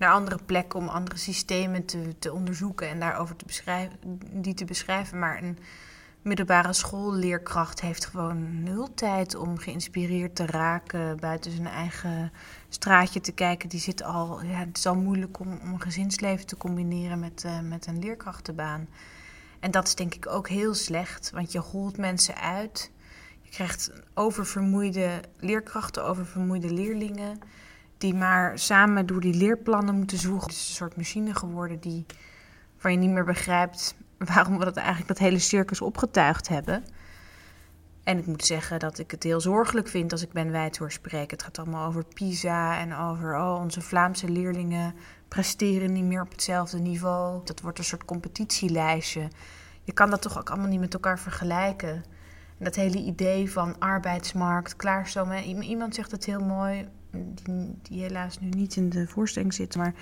naar 0.00 0.12
andere 0.12 0.38
plekken 0.46 0.78
om 0.78 0.88
andere 0.88 1.16
systemen 1.16 1.84
te, 1.84 2.18
te 2.18 2.32
onderzoeken 2.32 2.88
en 2.88 3.00
daarover 3.00 3.36
te 3.36 3.44
beschrijven, 3.44 3.98
die 4.32 4.54
te 4.54 4.64
beschrijven. 4.64 5.18
Maar 5.18 5.42
een 5.42 5.58
middelbare 6.22 6.72
schoolleerkracht 6.72 7.80
heeft 7.80 8.06
gewoon 8.06 8.62
nul 8.62 8.94
tijd 8.94 9.34
om 9.34 9.58
geïnspireerd 9.58 10.34
te 10.34 10.46
raken, 10.46 11.20
buiten 11.20 11.50
zijn 11.52 11.66
eigen 11.66 12.32
straatje 12.68 13.20
te 13.20 13.32
kijken. 13.32 13.68
Die 13.68 13.80
zit 13.80 14.02
al, 14.02 14.42
ja, 14.42 14.58
het 14.58 14.78
is 14.78 14.86
al 14.86 14.96
moeilijk 14.96 15.38
om, 15.38 15.60
een 15.64 15.80
gezinsleven 15.80 16.46
te 16.46 16.56
combineren 16.56 17.18
met, 17.18 17.42
uh, 17.46 17.60
met 17.60 17.86
een 17.86 17.98
leerkrachtenbaan. 17.98 18.88
En 19.58 19.70
dat 19.70 19.86
is 19.86 19.94
denk 19.94 20.14
ik 20.14 20.26
ook 20.26 20.48
heel 20.48 20.74
slecht, 20.74 21.30
want 21.30 21.52
je 21.52 21.58
holt 21.58 21.96
mensen 21.96 22.36
uit. 22.36 22.90
Je 23.42 23.50
krijgt 23.50 23.92
oververmoeide 24.14 25.20
leerkrachten, 25.38 26.04
oververmoeide 26.04 26.72
leerlingen 26.72 27.38
die 28.00 28.14
maar 28.14 28.58
samen 28.58 29.06
door 29.06 29.20
die 29.20 29.34
leerplannen 29.34 29.94
moeten 29.94 30.18
zoeken. 30.18 30.46
Het 30.46 30.56
is 30.56 30.68
een 30.68 30.74
soort 30.74 30.96
machine 30.96 31.34
geworden 31.34 31.80
die, 31.80 32.06
waar 32.80 32.92
je 32.92 32.98
niet 32.98 33.10
meer 33.10 33.24
begrijpt 33.24 33.94
waarom 34.18 34.58
we 34.58 34.64
dat 34.64 34.76
eigenlijk 34.76 35.08
dat 35.08 35.18
hele 35.18 35.38
circus 35.38 35.80
opgetuigd 35.80 36.48
hebben. 36.48 36.84
En 38.02 38.18
ik 38.18 38.26
moet 38.26 38.44
zeggen 38.44 38.78
dat 38.78 38.98
ik 38.98 39.10
het 39.10 39.22
heel 39.22 39.40
zorgelijk 39.40 39.88
vind 39.88 40.12
als 40.12 40.22
ik 40.22 40.32
Ben 40.32 40.50
Wijd 40.50 40.78
hoor 40.78 40.92
spreken. 40.92 41.30
Het 41.30 41.42
gaat 41.42 41.58
allemaal 41.58 41.86
over 41.86 42.04
PISA 42.14 42.78
en 42.78 42.94
over 42.94 43.36
oh, 43.36 43.60
onze 43.60 43.80
Vlaamse 43.80 44.28
leerlingen 44.28 44.94
presteren 45.28 45.92
niet 45.92 46.04
meer 46.04 46.22
op 46.22 46.30
hetzelfde 46.30 46.78
niveau. 46.78 47.40
Dat 47.44 47.60
wordt 47.60 47.78
een 47.78 47.84
soort 47.84 48.04
competitielijstje. 48.04 49.28
Je 49.82 49.92
kan 49.92 50.10
dat 50.10 50.22
toch 50.22 50.38
ook 50.38 50.50
allemaal 50.50 50.68
niet 50.68 50.80
met 50.80 50.94
elkaar 50.94 51.18
vergelijken. 51.18 51.94
En 52.58 52.64
dat 52.64 52.74
hele 52.74 52.98
idee 52.98 53.50
van 53.50 53.78
arbeidsmarkt, 53.78 54.76
klaarstomen. 54.76 55.44
Iemand 55.62 55.94
zegt 55.94 56.10
het 56.10 56.24
heel 56.24 56.40
mooi, 56.40 56.88
die, 57.10 57.78
die 57.82 58.02
helaas 58.02 58.40
nu 58.40 58.48
niet 58.48 58.76
in 58.76 58.88
de 58.88 59.08
voorstelling 59.08 59.54
zit, 59.54 59.76
maar 59.76 59.94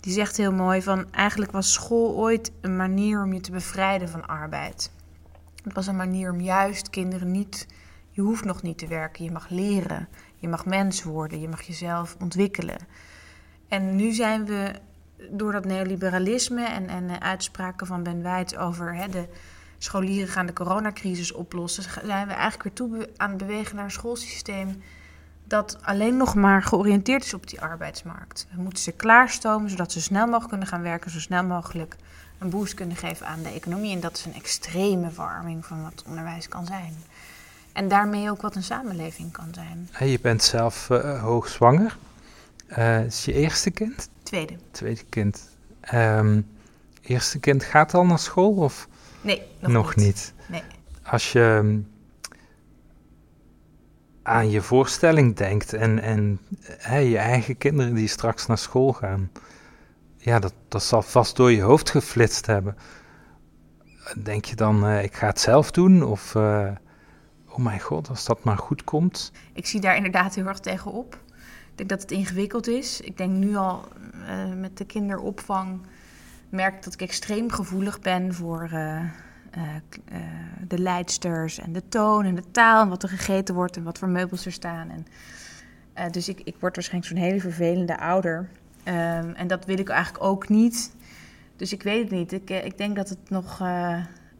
die 0.00 0.12
zegt 0.12 0.36
heel 0.36 0.52
mooi 0.52 0.82
van 0.82 1.12
eigenlijk 1.12 1.52
was 1.52 1.72
school 1.72 2.14
ooit 2.14 2.52
een 2.60 2.76
manier 2.76 3.22
om 3.22 3.32
je 3.32 3.40
te 3.40 3.50
bevrijden 3.50 4.08
van 4.08 4.26
arbeid. 4.26 4.90
Het 5.64 5.72
was 5.72 5.86
een 5.86 5.96
manier 5.96 6.32
om 6.32 6.40
juist 6.40 6.90
kinderen 6.90 7.30
niet, 7.30 7.66
je 8.10 8.20
hoeft 8.20 8.44
nog 8.44 8.62
niet 8.62 8.78
te 8.78 8.86
werken, 8.86 9.24
je 9.24 9.30
mag 9.30 9.48
leren, 9.48 10.08
je 10.36 10.48
mag 10.48 10.66
mens 10.66 11.02
worden, 11.02 11.40
je 11.40 11.48
mag 11.48 11.62
jezelf 11.62 12.16
ontwikkelen. 12.20 12.78
En 13.68 13.96
nu 13.96 14.12
zijn 14.12 14.44
we 14.44 14.72
door 15.30 15.52
dat 15.52 15.64
neoliberalisme 15.64 16.64
en, 16.64 16.88
en 16.88 17.20
uitspraken 17.20 17.86
van 17.86 18.02
Ben 18.02 18.22
Wijts 18.22 18.56
over 18.56 18.94
hè, 18.94 19.08
de 19.08 19.28
scholieren 19.78 20.28
gaan 20.28 20.46
de 20.46 20.52
coronacrisis 20.52 21.32
oplossen, 21.32 21.82
zijn 21.82 22.26
we 22.26 22.32
eigenlijk 22.32 22.62
weer 22.62 22.72
toe 22.72 23.08
aan 23.16 23.28
het 23.28 23.38
bewegen 23.38 23.76
naar 23.76 23.84
een 23.84 23.90
schoolsysteem 23.90 24.82
dat 25.48 25.78
alleen 25.82 26.16
nog 26.16 26.34
maar 26.34 26.62
georiënteerd 26.62 27.24
is 27.24 27.34
op 27.34 27.48
die 27.48 27.60
arbeidsmarkt. 27.60 28.46
We 28.54 28.62
moeten 28.62 28.82
ze 28.82 28.92
klaarstomen 28.92 29.70
zodat 29.70 29.92
ze 29.92 30.00
snel 30.00 30.24
mogelijk 30.24 30.48
kunnen 30.48 30.66
gaan 30.66 30.82
werken, 30.82 31.10
zo 31.10 31.20
snel 31.20 31.44
mogelijk 31.44 31.96
een 32.38 32.50
boost 32.50 32.74
kunnen 32.74 32.96
geven 32.96 33.26
aan 33.26 33.42
de 33.42 33.48
economie. 33.48 33.94
En 33.94 34.00
dat 34.00 34.16
is 34.16 34.24
een 34.24 34.34
extreme 34.34 35.10
verarming 35.10 35.64
van 35.66 35.82
wat 35.82 36.02
onderwijs 36.06 36.48
kan 36.48 36.66
zijn. 36.66 36.94
En 37.72 37.88
daarmee 37.88 38.30
ook 38.30 38.42
wat 38.42 38.56
een 38.56 38.62
samenleving 38.62 39.32
kan 39.32 39.48
zijn. 39.54 40.08
Je 40.10 40.18
bent 40.20 40.42
zelf 40.42 40.88
uh, 40.90 41.22
hoogzwanger. 41.22 41.96
Uh, 42.78 43.04
is 43.04 43.24
je 43.24 43.32
eerste 43.32 43.70
kind? 43.70 44.08
Tweede. 44.22 44.56
Tweede 44.70 45.04
kind. 45.08 45.48
Um, 45.94 46.46
eerste 47.00 47.38
kind 47.38 47.64
gaat 47.64 47.94
al 47.94 48.06
naar 48.06 48.18
school 48.18 48.52
of? 48.54 48.88
Nee, 49.20 49.42
nog, 49.60 49.70
nog 49.70 49.96
niet. 49.96 50.06
niet. 50.06 50.34
Nee. 50.46 50.62
Als 51.02 51.32
je 51.32 51.80
aan 54.28 54.50
je 54.50 54.62
voorstelling 54.62 55.36
denkt 55.36 55.72
en, 55.72 56.02
en 56.02 56.40
je 57.08 57.18
eigen 57.18 57.56
kinderen 57.56 57.94
die 57.94 58.08
straks 58.08 58.46
naar 58.46 58.58
school 58.58 58.92
gaan, 58.92 59.30
ja, 60.16 60.38
dat, 60.38 60.54
dat 60.68 60.82
zal 60.82 61.02
vast 61.02 61.36
door 61.36 61.52
je 61.52 61.62
hoofd 61.62 61.90
geflitst 61.90 62.46
hebben. 62.46 62.76
Denk 64.22 64.44
je 64.44 64.56
dan, 64.56 64.84
uh, 64.84 65.02
ik 65.02 65.14
ga 65.14 65.26
het 65.26 65.40
zelf 65.40 65.70
doen? 65.70 66.02
Of, 66.02 66.34
uh, 66.34 66.70
oh 67.48 67.56
mijn 67.56 67.80
god, 67.80 68.08
als 68.08 68.24
dat 68.24 68.44
maar 68.44 68.58
goed 68.58 68.84
komt? 68.84 69.32
Ik 69.52 69.66
zie 69.66 69.80
daar 69.80 69.96
inderdaad 69.96 70.34
heel 70.34 70.46
erg 70.46 70.58
tegen 70.58 70.92
op. 70.92 71.14
Ik 71.70 71.76
denk 71.76 71.88
dat 71.88 72.00
het 72.00 72.10
ingewikkeld 72.10 72.66
is. 72.66 73.00
Ik 73.00 73.16
denk 73.16 73.30
nu 73.32 73.56
al 73.56 73.88
uh, 74.14 74.54
met 74.56 74.78
de 74.78 74.84
kinderopvang 74.84 75.80
merk 76.48 76.82
dat 76.82 76.92
ik 76.92 77.00
extreem 77.00 77.50
gevoelig 77.50 78.00
ben 78.00 78.34
voor 78.34 78.70
uh, 79.56 80.18
de 80.68 80.78
leidsters 80.78 81.58
en 81.58 81.72
de 81.72 81.88
toon 81.88 82.24
en 82.24 82.34
de 82.34 82.50
taal 82.50 82.82
en 82.82 82.88
wat 82.88 83.02
er 83.02 83.08
gegeten 83.08 83.54
wordt 83.54 83.76
en 83.76 83.82
wat 83.82 83.98
voor 83.98 84.08
meubels 84.08 84.46
er 84.46 84.52
staan. 84.52 84.90
En, 84.90 85.06
uh, 85.98 86.10
dus 86.10 86.28
ik, 86.28 86.40
ik 86.44 86.56
word 86.60 86.74
waarschijnlijk 86.74 87.12
zo'n 87.12 87.22
hele 87.22 87.40
vervelende 87.40 87.98
ouder. 87.98 88.48
Um, 88.84 89.34
en 89.34 89.46
dat 89.46 89.64
wil 89.64 89.78
ik 89.78 89.88
eigenlijk 89.88 90.24
ook 90.24 90.48
niet. 90.48 90.94
Dus 91.56 91.72
ik 91.72 91.82
weet 91.82 92.02
het 92.02 92.10
niet. 92.10 92.32
Ik, 92.32 92.50
ik 92.50 92.78
denk 92.78 92.96
dat 92.96 93.08
het 93.08 93.30
nog, 93.30 93.62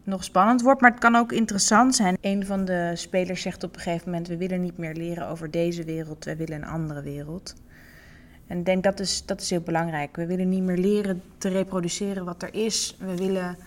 nog 0.03 0.23
spannend 0.23 0.61
wordt, 0.61 0.81
maar 0.81 0.91
het 0.91 0.99
kan 0.99 1.15
ook 1.15 1.31
interessant 1.31 1.95
zijn. 1.95 2.17
Een 2.21 2.45
van 2.45 2.65
de 2.65 2.91
spelers 2.93 3.41
zegt 3.41 3.63
op 3.63 3.75
een 3.75 3.81
gegeven 3.81 4.09
moment: 4.09 4.27
We 4.27 4.37
willen 4.37 4.61
niet 4.61 4.77
meer 4.77 4.93
leren 4.93 5.27
over 5.27 5.51
deze 5.51 5.83
wereld, 5.83 6.25
wij 6.25 6.37
willen 6.37 6.55
een 6.61 6.67
andere 6.67 7.01
wereld. 7.01 7.55
En 8.49 8.57
ik 8.57 8.65
denk 8.65 8.83
dat 8.83 8.99
is, 8.99 9.25
dat 9.25 9.41
is 9.41 9.49
heel 9.49 9.61
belangrijk. 9.61 10.15
We 10.15 10.25
willen 10.25 10.49
niet 10.49 10.63
meer 10.63 10.77
leren 10.77 11.21
te 11.37 11.49
reproduceren 11.49 12.25
wat 12.25 12.43
er 12.43 12.53
is. 12.53 12.97
We 12.99 13.15
willen 13.15 13.57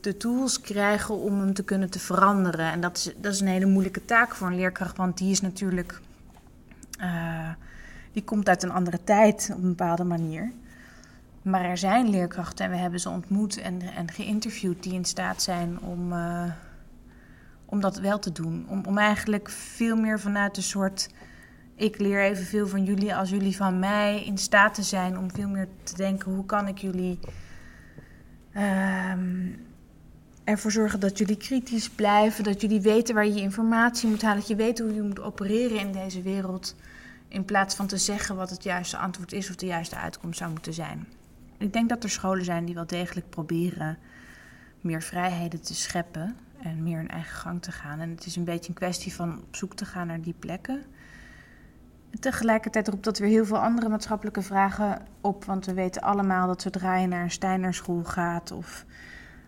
de, 0.00 0.16
tools 0.16 0.60
krijgen 0.60 1.18
om 1.18 1.40
hem 1.40 1.54
te 1.54 1.64
kunnen 1.64 1.90
te 1.90 1.98
veranderen. 1.98 2.72
En 2.72 2.80
dat 2.80 2.96
is, 2.96 3.14
dat 3.16 3.32
is 3.32 3.40
een 3.40 3.46
hele 3.46 3.66
moeilijke 3.66 4.04
taak 4.04 4.34
voor 4.34 4.46
een 4.46 4.54
leerkracht, 4.54 4.96
want 4.96 5.18
die 5.18 5.30
is 5.30 5.40
natuurlijk. 5.40 6.00
Uh, 7.00 7.48
die 8.12 8.24
komt 8.24 8.48
uit 8.48 8.62
een 8.62 8.70
andere 8.70 9.04
tijd 9.04 9.50
op 9.52 9.62
een 9.62 9.68
bepaalde 9.68 10.04
manier. 10.04 10.52
Maar 11.42 11.64
er 11.64 11.78
zijn 11.78 12.08
leerkrachten 12.08 12.64
en 12.64 12.70
we 12.70 12.76
hebben 12.76 13.00
ze 13.00 13.08
ontmoet 13.08 13.56
en, 13.56 13.80
en 13.80 14.10
geïnterviewd 14.10 14.82
die 14.82 14.92
in 14.92 15.04
staat 15.04 15.42
zijn 15.42 15.80
om, 15.80 16.12
uh, 16.12 16.44
om 17.64 17.80
dat 17.80 17.98
wel 17.98 18.18
te 18.18 18.32
doen. 18.32 18.66
Om, 18.68 18.82
om 18.86 18.98
eigenlijk 18.98 19.50
veel 19.50 19.96
meer 19.96 20.20
vanuit 20.20 20.56
een 20.56 20.62
soort. 20.62 21.10
Ik 21.76 21.98
leer 21.98 22.22
evenveel 22.22 22.68
van 22.68 22.84
jullie 22.84 23.14
als 23.14 23.30
jullie 23.30 23.56
van 23.56 23.78
mij 23.78 24.24
in 24.24 24.38
staat 24.38 24.74
te 24.74 24.82
zijn 24.82 25.18
om 25.18 25.30
veel 25.30 25.48
meer 25.48 25.68
te 25.82 25.96
denken: 25.96 26.32
hoe 26.32 26.46
kan 26.46 26.68
ik 26.68 26.78
jullie 26.78 27.18
Um, 28.56 29.56
ervoor 30.44 30.70
zorgen 30.70 31.00
dat 31.00 31.18
jullie 31.18 31.36
kritisch 31.36 31.90
blijven, 31.90 32.44
dat 32.44 32.60
jullie 32.60 32.80
weten 32.80 33.14
waar 33.14 33.26
je 33.26 33.40
informatie 33.40 34.08
moet 34.08 34.22
halen, 34.22 34.38
dat 34.38 34.48
je 34.48 34.56
weet 34.56 34.78
hoe 34.78 34.94
je 34.94 35.02
moet 35.02 35.20
opereren 35.20 35.78
in 35.78 35.92
deze 35.92 36.22
wereld, 36.22 36.76
in 37.28 37.44
plaats 37.44 37.74
van 37.74 37.86
te 37.86 37.96
zeggen 37.96 38.36
wat 38.36 38.50
het 38.50 38.62
juiste 38.62 38.96
antwoord 38.96 39.32
is 39.32 39.50
of 39.50 39.56
de 39.56 39.66
juiste 39.66 39.96
uitkomst 39.96 40.38
zou 40.38 40.50
moeten 40.50 40.74
zijn. 40.74 41.06
Ik 41.58 41.72
denk 41.72 41.88
dat 41.88 42.04
er 42.04 42.10
scholen 42.10 42.44
zijn 42.44 42.64
die 42.64 42.74
wel 42.74 42.86
degelijk 42.86 43.30
proberen 43.30 43.98
meer 44.80 45.02
vrijheden 45.02 45.62
te 45.62 45.74
scheppen 45.74 46.36
en 46.62 46.82
meer 46.82 46.96
hun 46.96 47.08
eigen 47.08 47.36
gang 47.36 47.62
te 47.62 47.72
gaan. 47.72 48.00
En 48.00 48.10
het 48.10 48.26
is 48.26 48.36
een 48.36 48.44
beetje 48.44 48.68
een 48.68 48.74
kwestie 48.74 49.14
van 49.14 49.38
op 49.38 49.56
zoek 49.56 49.74
te 49.74 49.84
gaan 49.84 50.06
naar 50.06 50.20
die 50.20 50.34
plekken. 50.38 50.82
Tegelijkertijd 52.20 52.88
roept 52.88 53.04
dat 53.04 53.18
weer 53.18 53.28
heel 53.28 53.44
veel 53.44 53.58
andere 53.58 53.88
maatschappelijke 53.88 54.42
vragen 54.42 54.98
op. 55.20 55.44
Want 55.44 55.66
we 55.66 55.74
weten 55.74 56.02
allemaal 56.02 56.46
dat 56.46 56.62
zodra 56.62 56.96
je 56.96 57.06
naar 57.06 57.22
een 57.22 57.30
Steinerschool 57.30 58.04
gaat 58.04 58.50
of 58.50 58.84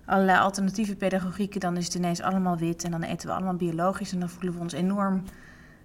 allerlei 0.05 0.39
alternatieve 0.39 0.97
pedagogieken, 0.97 1.61
dan 1.61 1.77
is 1.77 1.85
het 1.85 1.95
ineens 1.95 2.23
allemaal 2.23 2.57
wit 2.57 2.85
en 2.85 2.91
dan 2.91 3.03
eten 3.03 3.29
we 3.29 3.35
allemaal 3.35 3.57
biologisch 3.57 4.13
en 4.13 4.21
dan 4.21 4.29
voelen 4.29 4.55
we 4.55 4.61
ons 4.61 4.73
enorm 4.73 5.23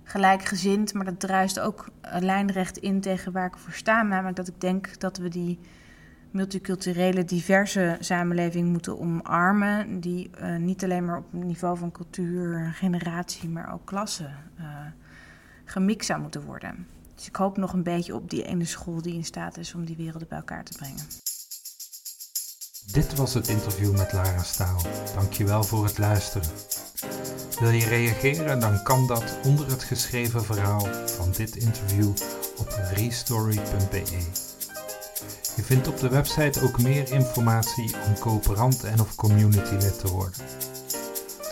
gelijkgezind. 0.04 0.94
Maar 0.94 1.06
dat 1.06 1.20
druist 1.20 1.60
ook 1.60 1.90
lijnrecht 2.20 2.78
in 2.78 3.02
tegen 3.02 3.32
waar 3.32 3.46
ik 3.46 3.58
voor 3.58 3.74
sta. 3.74 4.04
Namelijk 4.04 4.36
dat 4.36 4.48
ik 4.48 4.62
denk 4.62 5.00
dat 5.00 5.18
we 5.18 5.30
die 5.30 5.60
multiculturele, 6.32 7.26
diverse 7.26 7.98
samenleving 8.00 8.70
moeten 8.70 9.00
omarmen. 9.00 10.00
Die 10.00 10.30
uh, 10.42 10.56
niet 10.56 10.84
alleen 10.84 11.06
maar 11.06 11.18
op 11.18 11.34
niveau 11.34 11.78
van 11.78 11.92
cultuur, 11.92 12.72
generatie, 12.74 13.50
maar 13.50 13.74
ook 13.74 13.86
klasse. 13.86 14.30
Uh, 14.60 14.66
gemixt 15.72 16.08
zou 16.08 16.22
moeten 16.22 16.46
worden. 16.46 16.88
Dus 17.16 17.28
ik 17.28 17.36
hoop 17.36 17.58
nog 17.58 17.74
een 17.74 17.84
beetje 17.84 18.16
op 18.16 18.30
die 18.30 18.44
ene 18.44 18.66
school 18.66 19.02
die 19.02 19.14
in 19.14 19.26
staat 19.26 19.58
is 19.58 19.74
om 19.74 19.86
die 19.86 19.96
werelden 19.96 20.28
bij 20.28 20.38
elkaar 20.38 20.64
te 20.64 20.78
brengen. 20.78 21.08
Dit 22.92 23.16
was 23.16 23.34
het 23.34 23.48
interview 23.48 23.98
met 23.98 24.14
Lara 24.14 24.44
Staal. 24.44 24.82
Dankjewel 25.16 25.64
voor 25.64 25.86
het 25.86 25.98
luisteren. 25.98 26.50
Wil 27.60 27.70
je 27.70 27.86
reageren, 27.86 28.60
dan 28.60 28.84
kan 28.84 29.08
dat 29.08 29.38
onder 29.44 29.70
het 29.70 29.84
geschreven 29.84 30.44
verhaal 30.44 30.88
van 31.06 31.32
dit 31.32 31.56
interview 31.56 32.10
op 32.58 32.68
restory.be. 32.94 34.04
Je 35.56 35.64
vindt 35.64 35.88
op 35.88 36.00
de 36.00 36.10
website 36.10 36.62
ook 36.62 36.82
meer 36.82 37.12
informatie 37.12 37.96
om 38.08 38.20
coöperant 38.20 38.84
en 38.84 39.00
of 39.00 39.16
community 39.16 39.74
lid 39.74 40.00
te 40.00 40.08
worden. 40.08 40.71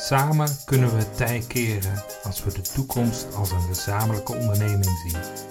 Samen 0.09 0.49
kunnen 0.65 0.89
we 0.89 0.97
het 0.97 1.17
tij 1.17 1.43
keren 1.47 2.03
als 2.23 2.43
we 2.43 2.51
de 2.53 2.61
toekomst 2.61 3.35
als 3.35 3.51
een 3.51 3.61
gezamenlijke 3.61 4.33
onderneming 4.33 4.99
zien. 5.05 5.48